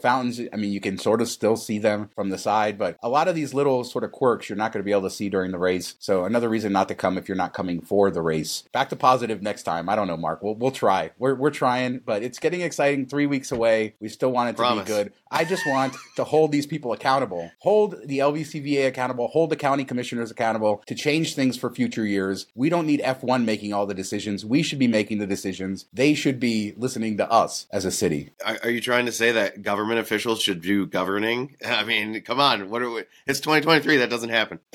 I 0.54 0.56
mean, 0.58 0.72
you 0.72 0.80
can 0.80 0.98
sort 0.98 1.22
of 1.22 1.28
still 1.28 1.56
see 1.58 1.80
them 1.80 2.10
from 2.16 2.30
the 2.30 2.38
side, 2.38 2.78
but 2.78 2.98
a 3.02 3.10
lot 3.10 3.28
of 3.28 3.36
these 3.36 3.54
little 3.54 3.84
sort 3.84 4.04
of 4.04 4.12
quirks 4.12 4.50
you're 4.50 4.58
not 4.58 4.72
going 4.72 4.82
to 4.82 4.86
be 4.86 4.92
able 4.92 5.04
to 5.04 5.10
see 5.10 5.30
during 5.30 5.52
the 5.52 5.60
race. 5.60 5.96
So, 6.00 6.26
another 6.26 6.50
reason 6.50 6.74
not 6.74 6.88
to 6.90 6.96
come 6.96 7.18
if 7.18 7.28
you're 7.28 7.38
not 7.38 7.54
coming 7.54 7.82
for 7.82 8.12
the 8.12 8.22
race. 8.22 8.64
Back 8.72 8.90
to 8.90 8.96
positive 8.96 9.42
next 9.42 9.64
time. 9.64 9.90
I 9.90 9.96
don't 9.96 10.08
know, 10.08 10.18
Mark. 10.18 10.42
We'll, 10.42 10.56
we'll 10.56 10.72
try. 10.72 11.12
We're, 11.18 11.36
we're 11.36 11.52
trying, 11.52 12.00
but 12.00 12.24
it's 12.24 12.40
getting 12.40 12.62
exciting 12.62 13.06
three 13.06 13.26
weeks 13.26 13.52
away. 13.52 13.96
We 14.00 14.10
still 14.10 14.32
want 14.32 14.50
it 14.50 14.54
to 14.54 14.58
Promise. 14.58 14.84
be 14.86 14.88
good. 14.88 15.14
I 15.36 15.44
just 15.44 15.68
want 15.68 15.98
to 16.16 16.24
hold 16.24 16.54
these 16.54 16.66
people 16.66 16.94
accountable, 16.94 17.52
hold 17.60 17.98
the 18.06 18.20
LVCVA 18.20 18.88
accountable, 18.88 19.28
hold 19.28 19.50
the 19.50 19.58
county 19.58 19.84
commissioners 19.84 20.32
accountable 20.32 20.82
to 20.88 20.96
change 20.96 21.36
things 21.36 21.58
for 21.58 21.70
future 21.70 22.06
years. 22.06 22.46
We 22.56 22.70
don't 22.70 22.88
need 22.88 23.02
F1 23.02 23.44
making 23.44 23.74
all 23.74 23.86
the 23.86 23.94
decisions. 23.94 24.46
We 24.46 24.64
should 24.64 24.80
be 24.80 24.88
making 24.88 25.18
the 25.18 25.28
decisions. 25.28 25.88
They 25.92 26.14
should 26.14 26.40
be 26.40 26.74
listening 26.78 27.18
to 27.18 27.30
us 27.30 27.68
as 27.74 27.84
a 27.84 27.92
city. 27.92 28.32
Are, 28.46 28.58
are 28.64 28.70
you 28.70 28.80
trying 28.80 29.08
to 29.08 29.12
say 29.12 29.34
that 29.34 29.62
government 29.62 30.00
officials 30.00 30.42
should 30.42 30.62
do 30.62 30.86
governing? 30.86 31.58
I 31.66 31.84
mean, 31.84 32.22
come 32.22 32.40
on. 32.40 32.70
What 32.70 32.82
are 32.82 32.90
we, 32.90 33.04
it's 33.28 33.42
2023. 33.42 33.98
That 33.98 34.10
doesn't 34.10 34.30
happen. 34.30 34.62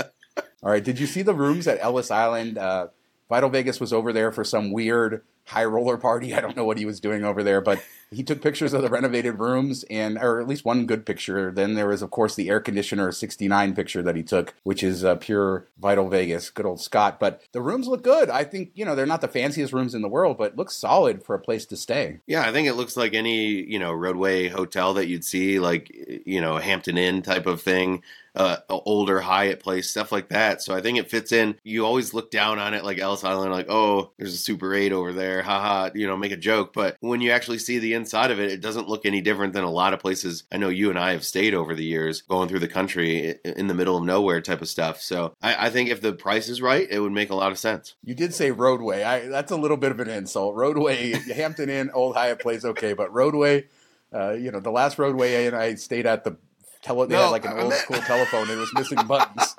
All 0.63 0.71
right. 0.71 0.85
Did 0.85 0.99
you 0.99 1.07
see 1.07 1.23
the 1.23 1.33
rooms 1.33 1.67
at 1.69 1.79
Ellis 1.81 2.11
Island? 2.11 2.59
Uh, 2.59 2.89
Vital 3.31 3.49
Vegas 3.49 3.81
was 3.81 3.95
over 3.95 4.13
there 4.13 4.31
for 4.31 4.45
some 4.45 4.73
weird 4.73 5.23
high 5.47 5.65
roller 5.65 5.97
party. 5.97 6.35
I 6.35 6.41
don't 6.41 6.57
know 6.57 6.65
what 6.65 6.79
he 6.79 6.87
was 6.87 7.01
doing 7.01 7.25
over 7.25 7.43
there, 7.43 7.61
but 7.61 7.83
he 8.13 8.25
took 8.25 8.43
pictures 8.43 8.73
of 8.73 8.83
the 8.83 8.89
renovated 8.89 9.39
rooms 9.39 9.85
and, 9.89 10.19
or 10.19 10.41
at 10.41 10.49
least 10.49 10.65
one 10.65 10.87
good 10.87 11.07
picture. 11.07 11.53
Then 11.53 11.75
there 11.75 11.87
was, 11.87 12.03
of 12.03 12.11
course, 12.11 12.35
the 12.35 12.49
air 12.49 12.61
conditioner 12.61 13.13
69 13.13 13.75
picture 13.75 14.03
that 14.03 14.17
he 14.17 14.23
took, 14.23 14.55
which 14.65 14.83
is 14.83 15.05
uh, 15.05 15.15
pure 15.17 15.67
Vital 15.79 16.09
Vegas, 16.09 16.51
good 16.51 16.67
old 16.67 16.81
Scott. 16.81 17.21
But 17.21 17.43
the 17.53 17.63
rooms 17.63 17.87
look 17.87 18.03
good. 18.03 18.29
I 18.29 18.45
think, 18.45 18.73
you 18.75 18.85
know, 18.85 18.97
they're 18.97 19.07
not 19.07 19.21
the 19.21 19.29
fanciest 19.29 19.73
rooms 19.73 19.95
in 19.95 20.03
the 20.03 20.09
world, 20.09 20.39
but 20.39 20.57
looks 20.57 20.77
solid 20.77 21.23
for 21.23 21.35
a 21.35 21.41
place 21.41 21.67
to 21.67 21.77
stay. 21.77 22.19
Yeah, 22.27 22.43
I 22.43 22.53
think 22.53 22.67
it 22.67 22.75
looks 22.75 22.97
like 22.97 23.15
any, 23.15 23.47
you 23.47 23.79
know, 23.79 23.93
roadway 23.93 24.49
hotel 24.49 24.95
that 24.95 25.07
you'd 25.07 25.25
see, 25.25 25.61
like, 25.61 25.91
you 26.27 26.41
know, 26.41 26.57
a 26.57 26.63
Hampton 26.63 26.99
Inn 26.99 27.23
type 27.23 27.47
of 27.47 27.63
thing, 27.63 28.03
uh, 28.35 28.59
older 28.69 29.21
Hyatt 29.21 29.61
place, 29.61 29.91
stuff 29.91 30.11
like 30.13 30.29
that. 30.29 30.63
So 30.63 30.75
I 30.75 30.81
think 30.81 30.99
it 30.99 31.11
fits 31.11 31.33
in. 31.33 31.57
You 31.63 31.85
always 31.85 32.15
look 32.15 32.31
down 32.31 32.59
on 32.59 32.75
it 32.75 32.85
like 32.85 32.99
Ellis 32.99 33.25
Island, 33.25 33.53
like, 33.53 33.67
oh, 33.69 34.11
there's 34.19 34.35
a 34.35 34.39
Super 34.39 34.75
8 34.75 34.93
over 34.93 35.13
there, 35.13 35.40
haha, 35.43 35.91
you 35.95 36.07
know, 36.07 36.17
make 36.17 36.33
a 36.33 36.37
joke. 36.37 36.73
But 36.73 36.97
when 37.01 37.21
you 37.21 37.31
actually 37.31 37.59
see 37.59 37.79
the 37.79 37.95
inside 37.95 38.31
of 38.31 38.39
it, 38.41 38.51
it 38.51 38.61
doesn't 38.61 38.89
look 38.89 39.07
any 39.07 39.21
different 39.21 39.53
than 39.53 39.65
a 39.65 39.71
lot 39.71 39.93
of 39.95 40.01
places 40.01 40.45
I 40.53 40.57
know 40.57 40.69
you 40.69 40.91
and 40.91 40.99
I 40.99 41.13
have 41.13 41.25
stayed 41.25 41.55
over 41.55 41.75
the 41.75 41.85
years, 41.85 42.23
going 42.23 42.49
through 42.49 42.59
the 42.61 42.69
country 42.69 43.37
in 43.45 43.67
the 43.67 43.75
middle 43.75 43.97
of 43.97 44.05
nowhere 44.05 44.41
type 44.41 44.63
of 44.63 44.69
stuff. 44.69 45.01
So 45.01 45.35
I, 45.43 45.67
I 45.67 45.71
think 45.71 45.91
if 45.91 46.01
the 46.01 46.13
price 46.13 46.49
is 46.49 46.61
right, 46.63 46.87
it 46.91 47.01
would 47.01 47.13
make 47.13 47.31
a 47.31 47.35
lot 47.35 47.53
of 47.53 47.59
sense. 47.59 47.95
You 48.05 48.15
did 48.15 48.35
say 48.35 48.51
roadway. 48.51 49.03
I, 49.03 49.27
that's 49.29 49.53
a 49.53 49.57
little 49.57 49.77
bit 49.77 49.91
of 49.93 50.01
an 50.01 50.09
insult. 50.09 50.55
Roadway, 50.55 51.13
Hampton 51.35 51.69
Inn, 51.71 51.91
Old 51.95 52.17
Hyatt 52.17 52.41
Place, 52.41 52.65
okay, 52.65 52.93
but 52.93 53.13
roadway, 53.13 53.67
uh, 54.15 54.33
you 54.33 54.51
know, 54.51 54.61
the 54.61 54.71
last 54.73 54.99
roadway 54.99 55.47
and 55.47 55.55
I 55.57 55.75
stayed 55.77 56.07
at 56.07 56.25
the 56.25 56.37
tele. 56.83 57.07
They 57.07 57.15
No, 57.15 57.25
had 57.25 57.29
like 57.31 57.45
an 57.45 57.53
I 57.53 57.61
old 57.61 57.71
meant- 57.71 57.83
school 57.83 58.01
telephone 58.01 58.43
and 58.43 58.53
it 58.53 58.57
was 58.57 58.73
missing 58.75 58.99
buttons. 59.07 59.55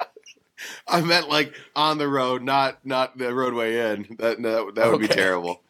I 0.92 1.02
meant 1.02 1.30
like 1.30 1.56
on 1.76 1.98
the 1.98 2.08
road, 2.08 2.44
not 2.44 2.86
not 2.86 3.18
the 3.18 3.26
Rodeway 3.26 3.94
Inn. 3.94 4.18
That 4.20 4.42
that, 4.42 4.76
that 4.76 4.92
would 4.92 5.02
be 5.02 5.08
terrible. 5.08 5.64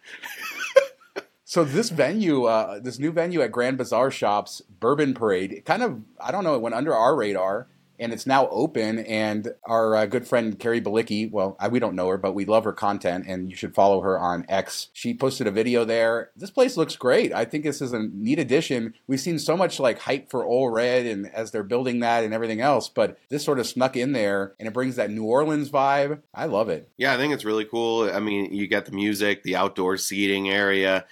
So 1.43 1.65
this 1.65 1.89
venue, 1.89 2.45
uh, 2.45 2.79
this 2.79 2.97
new 2.97 3.11
venue 3.11 3.41
at 3.41 3.51
Grand 3.51 3.77
Bazaar 3.77 4.09
Shops, 4.09 4.61
Bourbon 4.61 5.13
Parade, 5.13 5.51
it 5.51 5.65
kind 5.65 5.83
of 5.83 5.99
I 6.17 6.31
don't 6.31 6.45
know, 6.45 6.55
it 6.55 6.61
went 6.61 6.75
under 6.75 6.95
our 6.95 7.13
radar, 7.13 7.67
and 8.01 8.11
it's 8.11 8.25
now 8.25 8.49
open. 8.49 8.99
And 8.99 9.53
our 9.65 9.95
uh, 9.95 10.05
good 10.07 10.27
friend 10.27 10.59
Carrie 10.59 10.81
Balicki, 10.81 11.31
well, 11.31 11.55
I, 11.59 11.67
we 11.67 11.79
don't 11.79 11.95
know 11.95 12.09
her, 12.09 12.17
but 12.17 12.33
we 12.33 12.45
love 12.45 12.63
her 12.63 12.73
content, 12.73 13.25
and 13.27 13.49
you 13.49 13.55
should 13.55 13.75
follow 13.75 14.01
her 14.01 14.19
on 14.19 14.45
X. 14.49 14.89
She 14.91 15.13
posted 15.13 15.47
a 15.47 15.51
video 15.51 15.85
there. 15.85 16.31
This 16.35 16.49
place 16.49 16.75
looks 16.75 16.95
great. 16.95 17.31
I 17.31 17.45
think 17.45 17.63
this 17.63 17.81
is 17.81 17.93
a 17.93 17.99
neat 17.99 18.39
addition. 18.39 18.95
We've 19.07 19.19
seen 19.19 19.39
so 19.39 19.55
much 19.55 19.79
like 19.79 19.99
hype 19.99 20.29
for 20.29 20.43
Old 20.43 20.73
Red, 20.73 21.05
and 21.05 21.27
as 21.33 21.51
they're 21.51 21.63
building 21.63 21.99
that 21.99 22.23
and 22.23 22.33
everything 22.33 22.59
else, 22.59 22.89
but 22.89 23.17
this 23.29 23.45
sort 23.45 23.59
of 23.59 23.67
snuck 23.67 23.95
in 23.95 24.11
there, 24.11 24.55
and 24.59 24.67
it 24.67 24.73
brings 24.73 24.95
that 24.95 25.11
New 25.11 25.25
Orleans 25.25 25.69
vibe. 25.69 26.21
I 26.33 26.45
love 26.45 26.69
it. 26.69 26.89
Yeah, 26.97 27.13
I 27.13 27.17
think 27.17 27.33
it's 27.33 27.45
really 27.45 27.65
cool. 27.65 28.09
I 28.11 28.19
mean, 28.19 28.51
you 28.51 28.67
got 28.67 28.85
the 28.85 28.91
music, 28.91 29.43
the 29.43 29.55
outdoor 29.55 29.97
seating 29.97 30.49
area, 30.49 31.05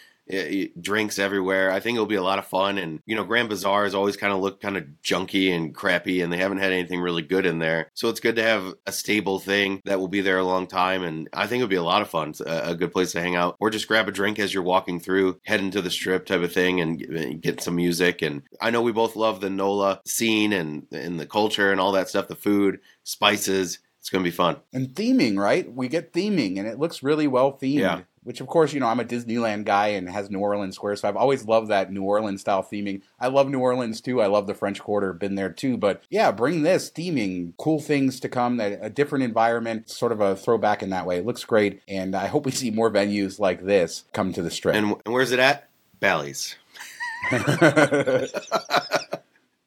drinks 0.79 1.19
everywhere. 1.19 1.71
I 1.71 1.79
think 1.79 1.95
it'll 1.95 2.05
be 2.05 2.15
a 2.15 2.23
lot 2.23 2.39
of 2.39 2.45
fun. 2.45 2.77
And 2.77 2.99
you 3.05 3.15
know, 3.15 3.23
Grand 3.23 3.49
Bazaar 3.49 3.83
has 3.83 3.95
always 3.95 4.17
kind 4.17 4.33
of 4.33 4.39
looked 4.39 4.61
kind 4.61 4.77
of 4.77 4.85
junky 5.03 5.51
and 5.51 5.73
crappy, 5.73 6.21
and 6.21 6.31
they 6.31 6.37
haven't 6.37 6.59
had 6.59 6.71
anything 6.71 7.01
really 7.01 7.21
good 7.21 7.45
in 7.45 7.59
there. 7.59 7.89
So 7.93 8.09
it's 8.09 8.19
good 8.19 8.35
to 8.35 8.43
have 8.43 8.73
a 8.85 8.91
stable 8.91 9.39
thing 9.39 9.81
that 9.85 9.99
will 9.99 10.07
be 10.07 10.21
there 10.21 10.37
a 10.37 10.43
long 10.43 10.67
time. 10.67 11.03
And 11.03 11.27
I 11.33 11.47
think 11.47 11.61
it'll 11.61 11.69
be 11.69 11.75
a 11.75 11.83
lot 11.83 12.01
of 12.01 12.09
fun. 12.09 12.29
It's 12.29 12.41
a, 12.41 12.69
a 12.71 12.75
good 12.75 12.91
place 12.91 13.11
to 13.13 13.21
hang 13.21 13.35
out, 13.35 13.55
or 13.59 13.69
just 13.69 13.87
grab 13.87 14.07
a 14.07 14.11
drink 14.11 14.39
as 14.39 14.53
you're 14.53 14.63
walking 14.63 14.99
through, 14.99 15.39
head 15.45 15.59
into 15.59 15.81
the 15.81 15.91
strip 15.91 16.25
type 16.25 16.41
of 16.41 16.53
thing, 16.53 16.81
and 16.81 16.99
get- 16.99 17.41
get 17.41 17.61
some 17.61 17.75
music. 17.75 18.21
And 18.21 18.43
I 18.61 18.69
know 18.69 18.81
we 18.81 18.91
both 18.91 19.15
love 19.15 19.41
the 19.41 19.49
NOLA 19.49 20.01
scene 20.05 20.53
and 20.53 20.85
and 20.91 21.19
the 21.19 21.25
culture 21.25 21.71
and 21.71 21.79
all 21.81 21.91
that 21.93 22.09
stuff, 22.09 22.27
the 22.27 22.35
food, 22.35 22.79
spices. 23.03 23.75
It's 23.75 24.07
It's 24.07 24.09
going 24.09 24.23
to 24.23 24.31
be 24.31 24.35
fun. 24.35 24.55
And 24.71 24.87
theming, 24.89 25.37
right? 25.37 25.71
We 25.71 25.89
get 25.89 26.13
theming, 26.13 26.57
and 26.57 26.67
it 26.67 26.79
looks 26.79 27.03
really 27.03 27.27
well 27.27 27.51
themed. 27.51 27.79
Yeah. 27.79 28.01
Which, 28.23 28.41
of 28.41 28.47
course, 28.47 28.73
you 28.73 28.79
know, 28.79 28.87
I'm 28.87 28.99
a 28.99 29.05
Disneyland 29.05 29.63
guy 29.65 29.87
and 29.89 30.09
has 30.09 30.29
New 30.29 30.39
Orleans 30.39 30.75
Square, 30.75 30.97
so 30.97 31.07
I've 31.07 31.15
always 31.15 31.45
loved 31.45 31.69
that 31.69 31.91
New 31.91 32.03
Orleans 32.03 32.41
style 32.41 32.63
theming. 32.63 33.01
I 33.19 33.27
love 33.27 33.49
New 33.49 33.59
Orleans 33.59 34.01
too. 34.01 34.21
I 34.21 34.27
love 34.27 34.45
the 34.45 34.53
French 34.53 34.79
Quarter, 34.79 35.13
been 35.13 35.35
there 35.35 35.51
too. 35.51 35.77
But 35.77 36.03
yeah, 36.09 36.31
bring 36.31 36.63
this 36.63 36.91
theming, 36.91 37.53
cool 37.57 37.79
things 37.79 38.19
to 38.19 38.29
come, 38.29 38.59
a, 38.59 38.73
a 38.81 38.89
different 38.89 39.23
environment, 39.23 39.89
sort 39.89 40.11
of 40.11 40.19
a 40.19 40.35
throwback 40.35 40.83
in 40.83 40.89
that 40.89 41.05
way. 41.05 41.17
It 41.17 41.25
looks 41.25 41.45
great, 41.45 41.81
and 41.87 42.15
I 42.15 42.27
hope 42.27 42.45
we 42.45 42.51
see 42.51 42.71
more 42.71 42.91
venues 42.91 43.39
like 43.39 43.63
this 43.63 44.03
come 44.13 44.33
to 44.33 44.41
the 44.41 44.51
strip. 44.51 44.75
And, 44.75 44.97
and 45.05 45.13
where's 45.13 45.31
it 45.31 45.39
at? 45.39 45.69
Bally's. 45.99 46.55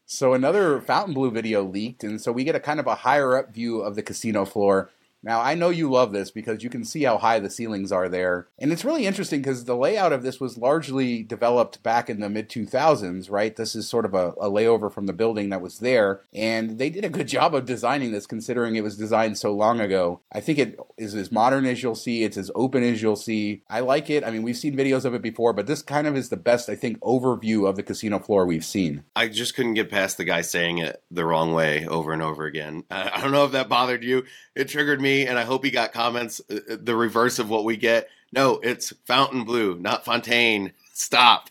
so 0.06 0.34
another 0.34 0.80
Fontainebleau 0.80 1.30
video 1.30 1.62
leaked, 1.62 2.04
and 2.04 2.20
so 2.20 2.32
we 2.32 2.44
get 2.44 2.54
a 2.54 2.60
kind 2.60 2.80
of 2.80 2.86
a 2.86 2.94
higher 2.96 3.36
up 3.36 3.54
view 3.54 3.80
of 3.80 3.94
the 3.94 4.02
casino 4.02 4.44
floor. 4.44 4.90
Now, 5.24 5.40
I 5.40 5.54
know 5.54 5.70
you 5.70 5.88
love 5.88 6.12
this 6.12 6.30
because 6.30 6.64
you 6.64 6.70
can 6.70 6.84
see 6.84 7.04
how 7.04 7.18
high 7.18 7.38
the 7.38 7.50
ceilings 7.50 7.92
are 7.92 8.08
there. 8.08 8.48
And 8.58 8.72
it's 8.72 8.84
really 8.84 9.06
interesting 9.06 9.40
because 9.40 9.64
the 9.64 9.76
layout 9.76 10.12
of 10.12 10.24
this 10.24 10.40
was 10.40 10.58
largely 10.58 11.22
developed 11.22 11.82
back 11.82 12.10
in 12.10 12.20
the 12.20 12.28
mid 12.28 12.48
2000s, 12.48 13.30
right? 13.30 13.54
This 13.54 13.76
is 13.76 13.88
sort 13.88 14.04
of 14.04 14.14
a, 14.14 14.30
a, 14.40 14.50
layover 14.50 14.92
from 14.92 15.06
the 15.06 15.12
building 15.12 15.50
that 15.50 15.62
was 15.62 15.78
there. 15.78 16.22
And 16.34 16.78
they 16.78 16.90
did 16.90 17.04
a 17.04 17.08
good 17.08 17.28
job 17.28 17.54
of 17.54 17.66
designing 17.66 18.10
this 18.10 18.26
considering 18.26 18.74
it 18.74 18.82
was 18.82 18.96
designed 18.96 19.38
so 19.38 19.52
long 19.52 19.80
ago. 19.80 20.20
I 20.32 20.40
think 20.40 20.58
it 20.58 20.78
is 20.98 21.14
as 21.14 21.30
modern 21.30 21.66
as 21.66 21.82
you'll 21.82 21.94
see, 21.94 22.24
it's 22.24 22.36
as 22.36 22.50
open 22.54 22.82
as 22.82 23.00
you'll 23.00 23.16
see. 23.16 23.62
I 23.70 23.80
like 23.80 24.10
it. 24.10 24.24
I 24.24 24.30
mean, 24.30 24.42
we've 24.42 24.56
seen 24.56 24.76
videos 24.76 25.04
of 25.04 25.14
it 25.14 25.22
before, 25.22 25.52
but 25.52 25.66
this 25.66 25.82
kind 25.82 26.06
of 26.06 26.16
is 26.16 26.30
the 26.30 26.36
best, 26.36 26.68
I 26.68 26.74
think, 26.74 26.98
overview 27.00 27.68
of 27.68 27.76
the 27.76 27.82
casino 27.82 28.18
floor 28.18 28.44
we've 28.44 28.64
seen. 28.64 29.04
I 29.14 29.28
just 29.28 29.54
couldn't 29.54 29.74
get 29.74 29.90
past 29.90 30.16
the 30.16 30.24
guy 30.24 30.40
saying 30.40 30.78
it 30.78 31.02
the 31.10 31.24
wrong 31.24 31.52
way 31.52 31.86
over 31.86 32.12
and 32.12 32.22
over 32.22 32.44
again. 32.44 32.84
I 32.90 33.20
don't 33.20 33.32
know 33.32 33.44
if 33.44 33.52
that 33.52 33.68
bothered 33.68 34.02
you. 34.02 34.24
It 34.54 34.68
triggered 34.68 35.00
me 35.00 35.11
and 35.20 35.38
I 35.38 35.44
hope 35.44 35.64
he 35.64 35.70
got 35.70 35.92
comments 35.92 36.40
uh, 36.50 36.56
uh, 36.70 36.76
the 36.80 36.96
reverse 36.96 37.38
of 37.38 37.48
what 37.48 37.64
we 37.64 37.76
get. 37.76 38.08
No, 38.32 38.60
it's 38.62 38.92
Fontainebleau, 39.04 39.74
not 39.74 40.04
Fontaine. 40.04 40.72
Stop. 40.94 41.50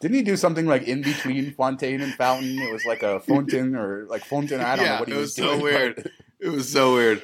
Didn't 0.00 0.16
he 0.16 0.22
do 0.22 0.36
something 0.36 0.66
like 0.66 0.82
in 0.82 1.02
between 1.02 1.52
Fontaine 1.54 2.00
and 2.00 2.14
Fountain? 2.14 2.58
It 2.58 2.72
was 2.72 2.84
like 2.84 3.02
a 3.02 3.20
fountain 3.20 3.74
or 3.74 4.04
like 4.08 4.24
fountain. 4.24 4.60
I 4.60 4.76
don't 4.76 4.84
yeah, 4.84 4.94
know 4.94 5.00
what 5.00 5.08
he 5.08 5.14
it 5.14 5.18
was, 5.18 5.38
It 5.38 5.42
was 5.42 5.48
doing. 5.48 5.58
so 5.58 5.64
weird. 5.64 6.10
it 6.40 6.48
was 6.48 6.72
so 6.72 6.94
weird. 6.94 7.22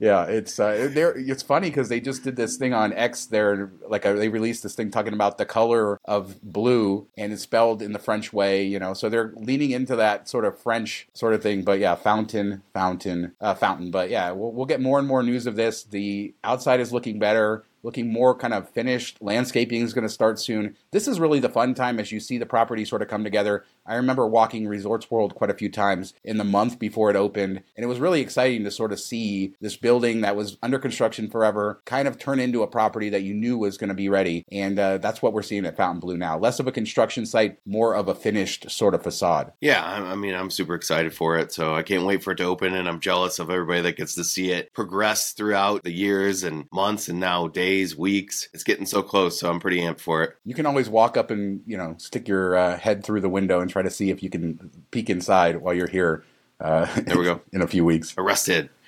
Yeah, 0.00 0.24
it's 0.24 0.58
uh. 0.58 0.90
It's 0.96 1.42
funny 1.42 1.68
because 1.68 1.90
they 1.90 2.00
just 2.00 2.24
did 2.24 2.34
this 2.34 2.56
thing 2.56 2.72
on 2.72 2.94
X. 2.94 3.26
There, 3.26 3.70
like 3.86 4.06
uh, 4.06 4.14
they 4.14 4.30
released 4.30 4.62
this 4.62 4.74
thing 4.74 4.90
talking 4.90 5.12
about 5.12 5.36
the 5.36 5.44
color 5.44 6.00
of 6.06 6.40
blue, 6.42 7.06
and 7.18 7.34
it's 7.34 7.42
spelled 7.42 7.82
in 7.82 7.92
the 7.92 7.98
French 7.98 8.32
way. 8.32 8.64
You 8.64 8.78
know, 8.78 8.94
so 8.94 9.10
they're 9.10 9.34
leaning 9.36 9.72
into 9.72 9.94
that 9.96 10.26
sort 10.26 10.46
of 10.46 10.58
French 10.58 11.06
sort 11.12 11.34
of 11.34 11.42
thing. 11.42 11.64
But 11.64 11.80
yeah, 11.80 11.96
fountain, 11.96 12.62
fountain, 12.72 13.32
uh, 13.42 13.54
fountain. 13.54 13.90
But 13.90 14.08
yeah, 14.08 14.30
we'll, 14.30 14.52
we'll 14.52 14.64
get 14.64 14.80
more 14.80 14.98
and 14.98 15.06
more 15.06 15.22
news 15.22 15.46
of 15.46 15.56
this. 15.56 15.82
The 15.82 16.32
outside 16.42 16.80
is 16.80 16.94
looking 16.94 17.18
better 17.18 17.64
looking 17.82 18.12
more 18.12 18.34
kind 18.34 18.52
of 18.52 18.68
finished. 18.68 19.16
Landscaping 19.20 19.82
is 19.82 19.94
going 19.94 20.06
to 20.06 20.12
start 20.12 20.38
soon. 20.38 20.76
This 20.92 21.06
is 21.06 21.20
really 21.20 21.38
the 21.38 21.48
fun 21.48 21.74
time 21.74 22.00
as 22.00 22.10
you 22.10 22.18
see 22.18 22.36
the 22.36 22.46
property 22.46 22.84
sort 22.84 23.00
of 23.00 23.06
come 23.06 23.22
together. 23.22 23.64
I 23.86 23.94
remember 23.94 24.26
walking 24.26 24.66
Resorts 24.66 25.08
World 25.08 25.36
quite 25.36 25.50
a 25.50 25.54
few 25.54 25.70
times 25.70 26.14
in 26.24 26.36
the 26.36 26.44
month 26.44 26.80
before 26.80 27.10
it 27.10 27.16
opened, 27.16 27.62
and 27.76 27.84
it 27.84 27.86
was 27.86 28.00
really 28.00 28.20
exciting 28.20 28.64
to 28.64 28.72
sort 28.72 28.92
of 28.92 28.98
see 28.98 29.54
this 29.60 29.76
building 29.76 30.20
that 30.22 30.34
was 30.34 30.58
under 30.62 30.80
construction 30.80 31.30
forever 31.30 31.80
kind 31.84 32.08
of 32.08 32.18
turn 32.18 32.40
into 32.40 32.62
a 32.62 32.66
property 32.66 33.08
that 33.08 33.22
you 33.22 33.34
knew 33.34 33.56
was 33.56 33.78
going 33.78 33.88
to 33.88 33.94
be 33.94 34.08
ready. 34.08 34.44
And 34.50 34.78
uh, 34.80 34.98
that's 34.98 35.22
what 35.22 35.32
we're 35.32 35.42
seeing 35.42 35.64
at 35.64 35.76
Fontainebleau 35.76 36.16
now. 36.16 36.38
Less 36.38 36.58
of 36.58 36.66
a 36.66 36.72
construction 36.72 37.24
site, 37.24 37.58
more 37.64 37.94
of 37.94 38.08
a 38.08 38.14
finished 38.14 38.68
sort 38.68 38.94
of 38.94 39.04
facade. 39.04 39.52
Yeah, 39.60 39.84
I 39.84 40.16
mean, 40.16 40.34
I'm 40.34 40.50
super 40.50 40.74
excited 40.74 41.14
for 41.14 41.38
it, 41.38 41.52
so 41.52 41.74
I 41.74 41.82
can't 41.82 42.04
wait 42.04 42.24
for 42.24 42.32
it 42.32 42.36
to 42.36 42.44
open, 42.44 42.74
and 42.74 42.88
I'm 42.88 43.00
jealous 43.00 43.38
of 43.38 43.48
everybody 43.48 43.82
that 43.82 43.96
gets 43.96 44.16
to 44.16 44.24
see 44.24 44.50
it 44.50 44.72
progress 44.74 45.32
throughout 45.32 45.84
the 45.84 45.92
years 45.92 46.42
and 46.42 46.66
months 46.72 47.08
and 47.08 47.20
now 47.20 47.46
days, 47.46 47.96
weeks. 47.96 48.48
It's 48.52 48.64
getting 48.64 48.86
so 48.86 49.02
close, 49.02 49.38
so 49.38 49.48
I'm 49.48 49.60
pretty 49.60 49.80
amped 49.80 50.00
for 50.00 50.22
it. 50.22 50.34
You 50.44 50.54
can 50.54 50.66
always 50.66 50.79
walk 50.88 51.16
up 51.16 51.30
and, 51.30 51.62
you 51.66 51.76
know, 51.76 51.94
stick 51.98 52.28
your 52.28 52.56
uh, 52.56 52.78
head 52.78 53.04
through 53.04 53.20
the 53.20 53.28
window 53.28 53.60
and 53.60 53.70
try 53.70 53.82
to 53.82 53.90
see 53.90 54.10
if 54.10 54.22
you 54.22 54.30
can 54.30 54.70
peek 54.90 55.10
inside 55.10 55.60
while 55.60 55.74
you're 55.74 55.88
here. 55.88 56.24
Uh, 56.60 56.86
there 57.02 57.18
we 57.18 57.24
go. 57.24 57.40
in 57.52 57.62
a 57.62 57.66
few 57.66 57.84
weeks. 57.84 58.14
Arrested. 58.16 58.70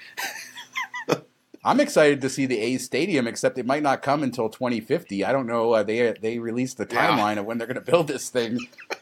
I'm 1.65 1.79
excited 1.79 2.21
to 2.23 2.29
see 2.29 2.47
the 2.47 2.59
A's 2.59 2.85
stadium, 2.85 3.29
except 3.29 3.57
it 3.57 3.67
might 3.67 3.85
not 3.85 4.03
come 4.03 4.25
until 4.25 4.49
2050. 4.49 5.25
I 5.25 5.31
don't 5.31 5.47
know. 5.47 5.73
Uh, 5.73 5.83
they 5.85 6.13
they 6.21 6.41
released 6.41 6.77
the 6.77 6.87
timeline 6.87 7.37
yeah. 7.37 7.41
of 7.41 7.47
when 7.47 7.59
they're 7.59 7.69
going 7.69 7.77
to 7.77 7.91
build 7.91 8.09
this 8.09 8.29
thing, 8.31 8.59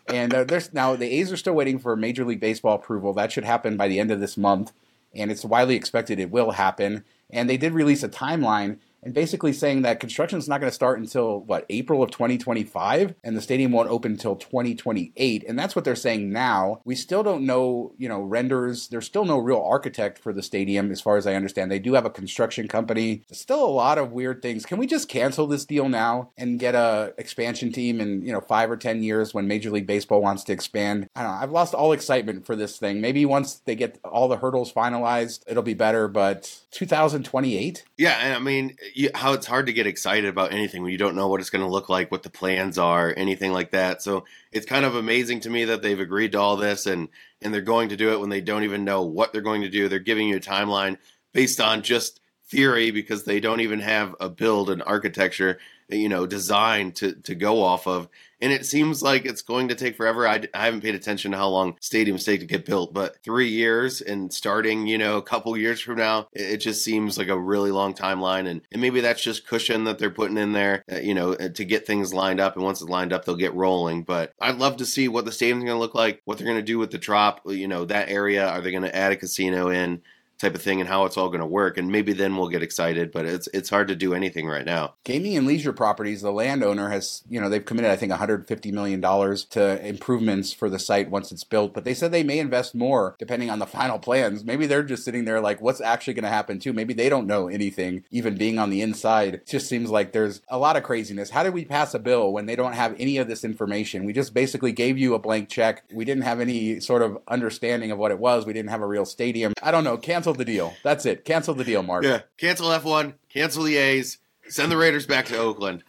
and 0.09 0.35
uh, 0.35 0.45
there's 0.45 0.73
now 0.75 0.95
the 0.95 1.11
A's 1.11 1.33
are 1.33 1.39
still 1.39 1.55
waiting 1.55 1.79
for 1.79 1.97
Major 1.97 2.23
League 2.23 2.41
Baseball 2.41 2.75
approval. 2.75 3.15
That 3.15 3.33
should 3.33 3.45
happen 3.45 3.79
by 3.79 3.89
the 3.89 3.99
end 3.99 4.11
of 4.11 4.21
this 4.21 4.37
month, 4.37 4.73
and 5.15 5.31
it's 5.31 5.43
widely 5.43 5.75
expected 5.75 6.21
it 6.21 6.31
will 6.31 6.51
happen. 6.51 7.05
And 7.31 7.49
they 7.49 7.57
did 7.57 7.73
release 7.73 8.03
a 8.03 8.11
timeline 8.11 8.77
and 9.03 9.15
basically 9.15 9.53
saying 9.53 9.83
that 9.83 10.01
construction 10.01 10.39
is 10.39 10.49
not 10.49 10.61
going 10.61 10.71
to 10.71 10.75
start 10.75 10.99
until 10.99 11.41
what 11.41 11.67
April 11.69 12.03
of 12.03 12.11
2025, 12.11 13.15
and 13.25 13.37
the 13.37 13.41
stadium 13.41 13.73
won't 13.73 13.91
open 13.91 14.13
until 14.13 14.37
2028, 14.37 15.45
and 15.49 15.59
that's 15.59 15.75
what 15.75 15.85
they're 15.85 15.95
saying 15.95 16.31
now. 16.31 16.81
We 16.85 16.95
still 16.95 17.23
don't 17.23 17.45
know, 17.47 17.93
you 17.99 18.09
know, 18.09 18.21
renders. 18.21 18.89
There's 18.89 19.07
still 19.07 19.25
no 19.25 19.39
real 19.39 19.61
architect 19.61 20.19
for 20.19 20.33
the 20.33 20.43
stadium, 20.43 20.91
as 20.91 21.01
far 21.01 21.17
as 21.17 21.27
I 21.27 21.35
understand. 21.35 21.71
They 21.71 21.79
do 21.79 21.95
have 21.95 22.05
a 22.05 22.11
construction 22.11 22.69
company. 22.69 23.23
There's 23.29 23.41
still 23.41 23.65
a 23.65 23.67
lot 23.67 23.99
of 23.99 24.13
weird 24.13 24.43
things. 24.43 24.67
Can 24.67 24.79
we 24.79 24.87
just 24.87 25.09
cancel 25.09 25.47
this 25.47 25.65
deal 25.65 25.89
now 25.89 26.31
and 26.37 26.59
get 26.59 26.75
a 26.75 27.15
expansion 27.19 27.73
team 27.73 28.01
in 28.01 28.23
you 28.23 28.33
know 28.33 28.41
five 28.41 28.71
or 28.71 28.77
ten 28.77 29.03
years 29.03 29.33
when 29.35 29.47
Major 29.47 29.71
League 29.71 29.87
Baseball 29.87 30.21
wants 30.21 30.45
to 30.45 30.53
expand? 30.53 31.09
I 31.15 31.23
don't 31.23 31.33
know. 31.33 31.39
I've 31.39 31.53
lost 31.53 31.75
all 31.75 31.93
excitement 31.93 32.47
for 32.47 32.57
this 32.57 32.79
thing. 32.79 33.01
Maybe 33.01 33.25
once 33.25 33.57
they 33.65 33.75
get 33.75 33.99
all 34.05 34.29
the 34.29 34.37
hurdles 34.37 34.73
finalized, 34.73 35.43
it'll 35.47 35.63
be 35.63 35.75
better. 35.75 36.09
But 36.09 36.61
2028? 36.71 37.85
Yeah, 37.97 38.19
and 38.21 38.35
I 38.35 38.39
mean 38.39 38.77
you, 38.95 39.11
how 39.15 39.33
it's 39.33 39.47
hard 39.47 39.67
to 39.67 39.73
get 39.73 39.87
excited 39.87 40.29
about 40.29 40.53
anything 40.53 40.83
when 40.83 40.93
you 40.93 40.99
don't 40.99 41.17
know 41.17 41.29
what 41.29 41.41
it's 41.41 41.51
going 41.51 41.65
to 41.65 41.71
look 41.71 41.89
like, 41.89 42.11
what 42.11 42.23
the 42.23 42.31
plans 42.31 42.79
are, 42.79 43.13
anything 43.17 43.53
like 43.53 43.71
that. 43.73 44.03
So 44.03 44.25
it's 44.53 44.67
kind 44.67 44.85
of 44.85 44.95
amazing 44.95 45.41
to 45.41 45.51
me 45.51 45.67
that 45.67 45.83
they've 45.83 45.99
agreed 45.99 46.33
to 46.33 46.41
all 46.41 46.57
this 46.57 46.87
and 46.87 47.09
and 47.43 47.55
they're 47.55 47.61
going 47.61 47.89
to 47.91 47.97
do 47.97 48.13
it 48.13 48.21
when 48.21 48.31
they 48.31 48.41
don't 48.41 48.65
even 48.65 48.85
know 48.85 49.03
what 49.03 49.33
they're 49.33 49.43
going 49.43 49.63
to 49.63 49.71
do. 49.71 49.89
They're 49.89 49.99
giving 49.99 50.29
you 50.29 50.37
a 50.37 50.41
timeline 50.41 50.99
based 51.33 51.61
on 51.61 51.83
just 51.83 52.21
theory 52.45 52.91
because 52.91 53.25
they 53.25 53.41
don't 53.41 53.61
even 53.61 53.81
have 53.81 54.15
a 54.21 54.29
build 54.29 54.71
and 54.71 54.83
architecture 54.83 55.59
you 55.89 56.09
know 56.09 56.27
design 56.27 56.93
to 56.93 57.15
to 57.23 57.35
go 57.35 57.63
off 57.63 57.87
of 57.87 58.09
and 58.41 58.53
it 58.53 58.67
seems 58.67 59.03
like 59.03 59.25
it's 59.25 59.43
going 59.43 59.69
to 59.69 59.75
take 59.75 59.97
forever. 59.97 60.27
I, 60.27 60.43
I 60.55 60.65
haven't 60.65 60.83
paid 60.83 60.95
attention 60.95 61.33
to 61.33 61.37
how 61.37 61.49
long 61.49 61.75
stadiums 61.75 62.25
take 62.25 62.41
to 62.41 62.47
get 62.47 62.65
built 62.65 62.93
but 62.93 63.17
three 63.23 63.49
years 63.49 64.01
and 64.01 64.33
starting 64.33 64.87
you 64.87 64.99
know 64.99 65.17
a 65.17 65.23
couple 65.23 65.57
years 65.57 65.81
from 65.81 65.97
now 65.97 66.29
it, 66.33 66.43
it 66.43 66.57
just 66.59 66.85
seems 66.85 67.19
like 67.19 67.29
a 67.29 67.39
really 67.39 67.71
long 67.71 67.95
timeline. 67.95 68.49
And, 68.49 68.63
and 68.73 68.81
maybe 68.81 69.01
that's 69.01 69.23
just 69.23 69.47
cushion 69.47 69.85
that 69.85 69.99
they're 69.99 70.11
putting 70.11 70.39
in 70.39 70.53
there 70.53 70.85
uh, 70.91 70.97
you 70.97 71.15
know 71.15 71.33
uh, 71.35 71.49
to 71.51 71.65
get 71.65 71.87
things 71.87 72.15
lined 72.15 72.41
up. 72.41 72.57
And 72.57 72.65
once 72.65 72.81
it's 72.81 72.91
lined 72.91 73.13
up 73.13 73.25
they'll 73.25 73.37
get 73.37 73.55
rolling. 73.55 74.03
But 74.03 74.33
i'd 74.41 74.59
love 74.59 74.77
to 74.79 74.87
see 74.87 75.09
what 75.09 75.25
the 75.25 75.33
stadium's 75.33 75.65
going 75.65 75.77
to 75.77 75.81
look 75.81 75.95
like 75.95 76.21
what 76.25 76.39
they're 76.39 76.47
going 76.47 76.59
to 76.59 76.63
do 76.63 76.79
with 76.79 76.91
the 76.91 76.99
drop, 76.99 77.41
you 77.47 77.69
know 77.69 77.85
that 77.85 78.09
area. 78.09 78.49
Are 78.49 78.61
they 78.61 78.71
going 78.71 78.83
to 78.83 78.97
add 78.97 79.13
a 79.13 79.17
casino 79.17 79.69
in 79.69 80.03
type 80.41 80.55
of 80.55 80.63
thing 80.63 80.81
and 80.81 80.89
how 80.89 81.05
it's 81.05 81.17
all 81.17 81.29
going 81.29 81.41
to 81.41 81.47
work 81.47 81.77
and 81.77 81.91
maybe 81.91 82.13
then 82.13 82.37
we'll 82.37 82.49
get 82.49 82.63
excited 82.63 83.13
but 83.13 83.27
it's 83.27 83.49
it's 83.53 83.71
hard 83.71 83.89
to 83.89 83.97
do 83.97 84.15
anything 84.15 84.47
right 84.47 84.65
now. 84.65 84.95
Gaming 85.05 85.37
and 85.37 85.47
leisure 85.47 85.73
properties 85.73 86.23
the 86.23 86.33
landowner 86.33 86.91
has 86.91 87.23
you 87.29 87.41
know 87.41 87.49
they've 87.49 87.65
committed 87.65 87.91
i 87.91 87.97
think 87.97 88.11
150 88.11 88.73
million 88.73 89.01
dollars 89.01 89.45
to 89.45 89.85
improvements 89.87 90.53
for 90.53 90.69
the 90.69 90.79
site 90.79 91.11
once 91.11 91.31
it's 91.33 91.45
built 91.45 91.75
but 91.75 91.85
they 91.85 91.95
said 91.95 92.11
they 92.11 92.23
may 92.23 92.39
invest 92.39 92.75
more 92.75 93.17
depending 93.19 93.51
on 93.51 93.59
the 93.59 93.67
final 93.67 93.99
plans. 93.99 94.45
Maybe 94.45 94.67
they're 94.67 94.83
just 94.83 95.05
sitting 95.05 95.25
there 95.25 95.41
like 95.41 95.61
what's 95.61 95.81
actually 95.81 96.15
going 96.15 96.25
to 96.25 96.31
happen 96.31 96.59
too? 96.59 96.73
Maybe 96.73 96.95
they 96.95 97.09
don't 97.09 97.27
know 97.27 97.49
anything 97.49 98.05
even 98.11 98.37
being 98.37 98.59
on 98.59 98.71
the 98.71 98.83
inside. 98.83 99.35
It 99.35 99.47
just 99.47 99.69
seems 99.69 99.91
like 99.91 100.13
there's 100.13 100.41
a 100.49 100.59
lot 100.59 100.77
of 100.77 100.83
craziness. 100.83 101.31
How 101.31 101.43
did 101.43 101.55
we 101.55 101.65
pass 101.65 101.95
a 101.95 101.99
bill 101.99 102.33
when 102.33 102.47
they 102.47 102.57
don't 102.57 102.73
have 102.73 102.97
any 102.99 103.19
of 103.19 103.29
this 103.29 103.45
information? 103.45 104.05
We 104.05 104.13
just 104.13 104.35
basically 104.35 104.73
gave 104.73 104.99
you 104.99 105.15
a 105.15 105.19
blank 105.19 105.49
check. 105.49 105.85
We 105.93 106.05
didn't 106.05 106.25
have 106.25 106.41
any 106.41 106.81
sort 106.81 107.03
of 107.03 107.19
understanding 107.29 107.91
of 107.91 107.99
what 107.99 108.11
it 108.11 108.19
was. 108.19 108.47
We 108.47 108.53
didn't 108.53 108.71
have 108.71 108.83
a 108.83 108.87
real 108.87 109.05
stadium. 109.05 109.53
I 109.63 109.71
don't 109.71 109.85
know. 109.85 109.97
Cancel 109.97 110.30
cancel 110.31 110.39
the 110.39 110.53
deal. 110.53 110.75
That's 110.83 111.07
it. 111.07 111.25
Cancel 111.25 111.55
the 111.55 111.65
deal, 111.65 111.83
Mark. 111.83 112.05
Yeah. 112.05 112.21
Cancel 112.39 112.69
F1. 112.69 113.15
Cancel 113.29 113.65
the 113.65 113.77
A's. 113.77 114.19
Send 114.49 114.71
the 114.71 114.77
Raiders 114.77 115.07
back 115.07 115.27
to 115.27 115.39
Oakland. 115.39 115.83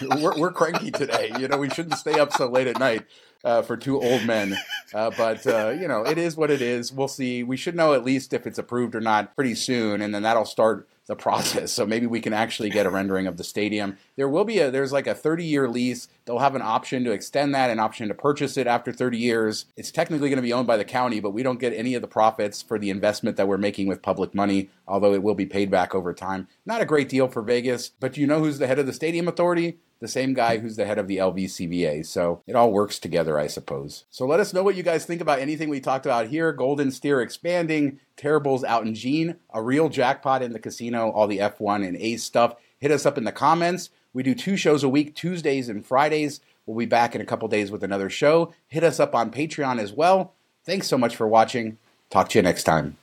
we're, 0.20 0.38
we're 0.38 0.52
cranky 0.52 0.90
today. 0.90 1.32
You 1.38 1.48
know, 1.48 1.58
we 1.58 1.70
shouldn't 1.70 1.98
stay 1.98 2.18
up 2.18 2.32
so 2.32 2.48
late 2.48 2.66
at 2.66 2.78
night. 2.78 3.06
Uh, 3.44 3.60
for 3.60 3.76
two 3.76 4.00
old 4.00 4.24
men. 4.24 4.56
Uh, 4.94 5.10
but, 5.16 5.44
uh, 5.48 5.70
you 5.70 5.88
know, 5.88 6.06
it 6.06 6.16
is 6.16 6.36
what 6.36 6.48
it 6.48 6.62
is. 6.62 6.92
We'll 6.92 7.08
see. 7.08 7.42
We 7.42 7.56
should 7.56 7.74
know 7.74 7.92
at 7.92 8.04
least 8.04 8.32
if 8.32 8.46
it's 8.46 8.58
approved 8.58 8.94
or 8.94 9.00
not 9.00 9.34
pretty 9.34 9.56
soon, 9.56 10.00
and 10.00 10.14
then 10.14 10.22
that'll 10.22 10.44
start 10.44 10.88
the 11.06 11.16
process. 11.16 11.72
So 11.72 11.86
maybe 11.86 12.06
we 12.06 12.20
can 12.20 12.32
actually 12.32 12.70
get 12.70 12.86
a 12.86 12.90
rendering 12.90 13.26
of 13.26 13.36
the 13.36 13.44
stadium. 13.44 13.96
There 14.16 14.28
will 14.28 14.44
be 14.44 14.58
a 14.58 14.70
there's 14.70 14.92
like 14.92 15.06
a 15.06 15.14
30 15.14 15.44
year 15.44 15.68
lease. 15.68 16.08
They'll 16.24 16.38
have 16.38 16.54
an 16.54 16.62
option 16.62 17.04
to 17.04 17.12
extend 17.12 17.54
that, 17.54 17.70
an 17.70 17.80
option 17.80 18.08
to 18.08 18.14
purchase 18.14 18.56
it 18.56 18.66
after 18.66 18.92
30 18.92 19.18
years. 19.18 19.66
It's 19.76 19.90
technically 19.90 20.28
going 20.28 20.36
to 20.36 20.42
be 20.42 20.52
owned 20.52 20.66
by 20.66 20.76
the 20.76 20.84
county, 20.84 21.20
but 21.20 21.32
we 21.32 21.42
don't 21.42 21.60
get 21.60 21.72
any 21.72 21.94
of 21.94 22.02
the 22.02 22.08
profits 22.08 22.62
for 22.62 22.78
the 22.78 22.90
investment 22.90 23.36
that 23.36 23.48
we're 23.48 23.58
making 23.58 23.88
with 23.88 24.02
public 24.02 24.34
money, 24.34 24.70
although 24.86 25.12
it 25.14 25.22
will 25.22 25.34
be 25.34 25.46
paid 25.46 25.70
back 25.70 25.94
over 25.94 26.14
time. 26.14 26.46
Not 26.64 26.80
a 26.80 26.86
great 26.86 27.08
deal 27.08 27.28
for 27.28 27.42
Vegas, 27.42 27.88
but 27.88 28.12
do 28.12 28.20
you 28.20 28.26
know 28.26 28.38
who's 28.38 28.58
the 28.58 28.66
head 28.66 28.78
of 28.78 28.86
the 28.86 28.92
stadium 28.92 29.26
authority? 29.26 29.78
The 30.02 30.08
same 30.08 30.34
guy 30.34 30.58
who's 30.58 30.74
the 30.74 30.84
head 30.84 30.98
of 30.98 31.06
the 31.06 31.18
LVCVA. 31.18 32.04
So 32.04 32.42
it 32.48 32.56
all 32.56 32.72
works 32.72 32.98
together, 32.98 33.38
I 33.38 33.46
suppose. 33.46 34.04
So 34.10 34.26
let 34.26 34.40
us 34.40 34.52
know 34.52 34.64
what 34.64 34.74
you 34.74 34.82
guys 34.82 35.04
think 35.04 35.20
about 35.20 35.38
anything 35.38 35.68
we 35.68 35.78
talked 35.78 36.06
about 36.06 36.26
here. 36.26 36.52
Golden 36.52 36.90
Steer 36.90 37.22
expanding, 37.22 38.00
Terrible's 38.16 38.64
out 38.64 38.84
in 38.84 38.96
Jean, 38.96 39.36
a 39.54 39.62
real 39.62 39.88
jackpot 39.88 40.42
in 40.42 40.52
the 40.52 40.58
casino, 40.58 41.10
all 41.10 41.28
the 41.28 41.38
F1 41.38 41.86
and 41.86 41.96
A's 41.96 42.24
stuff. 42.24 42.56
Hit 42.80 42.90
us 42.90 43.06
up 43.06 43.16
in 43.16 43.22
the 43.22 43.30
comments. 43.30 43.90
We 44.12 44.24
do 44.24 44.34
two 44.34 44.56
shows 44.56 44.82
a 44.82 44.88
week, 44.88 45.14
Tuesdays 45.14 45.68
and 45.68 45.86
Fridays. 45.86 46.40
We'll 46.66 46.76
be 46.76 46.86
back 46.86 47.14
in 47.14 47.20
a 47.20 47.24
couple 47.24 47.46
days 47.46 47.70
with 47.70 47.84
another 47.84 48.10
show. 48.10 48.52
Hit 48.66 48.82
us 48.82 48.98
up 48.98 49.14
on 49.14 49.30
Patreon 49.30 49.78
as 49.78 49.92
well. 49.92 50.34
Thanks 50.64 50.88
so 50.88 50.98
much 50.98 51.14
for 51.14 51.28
watching. 51.28 51.78
Talk 52.10 52.28
to 52.30 52.40
you 52.40 52.42
next 52.42 52.64
time. 52.64 52.96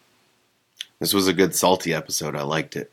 This 0.99 1.13
was 1.13 1.29
a 1.29 1.33
good 1.33 1.55
salty 1.55 1.93
episode. 1.93 2.35
I 2.35 2.41
liked 2.41 2.75
it. 2.75 2.91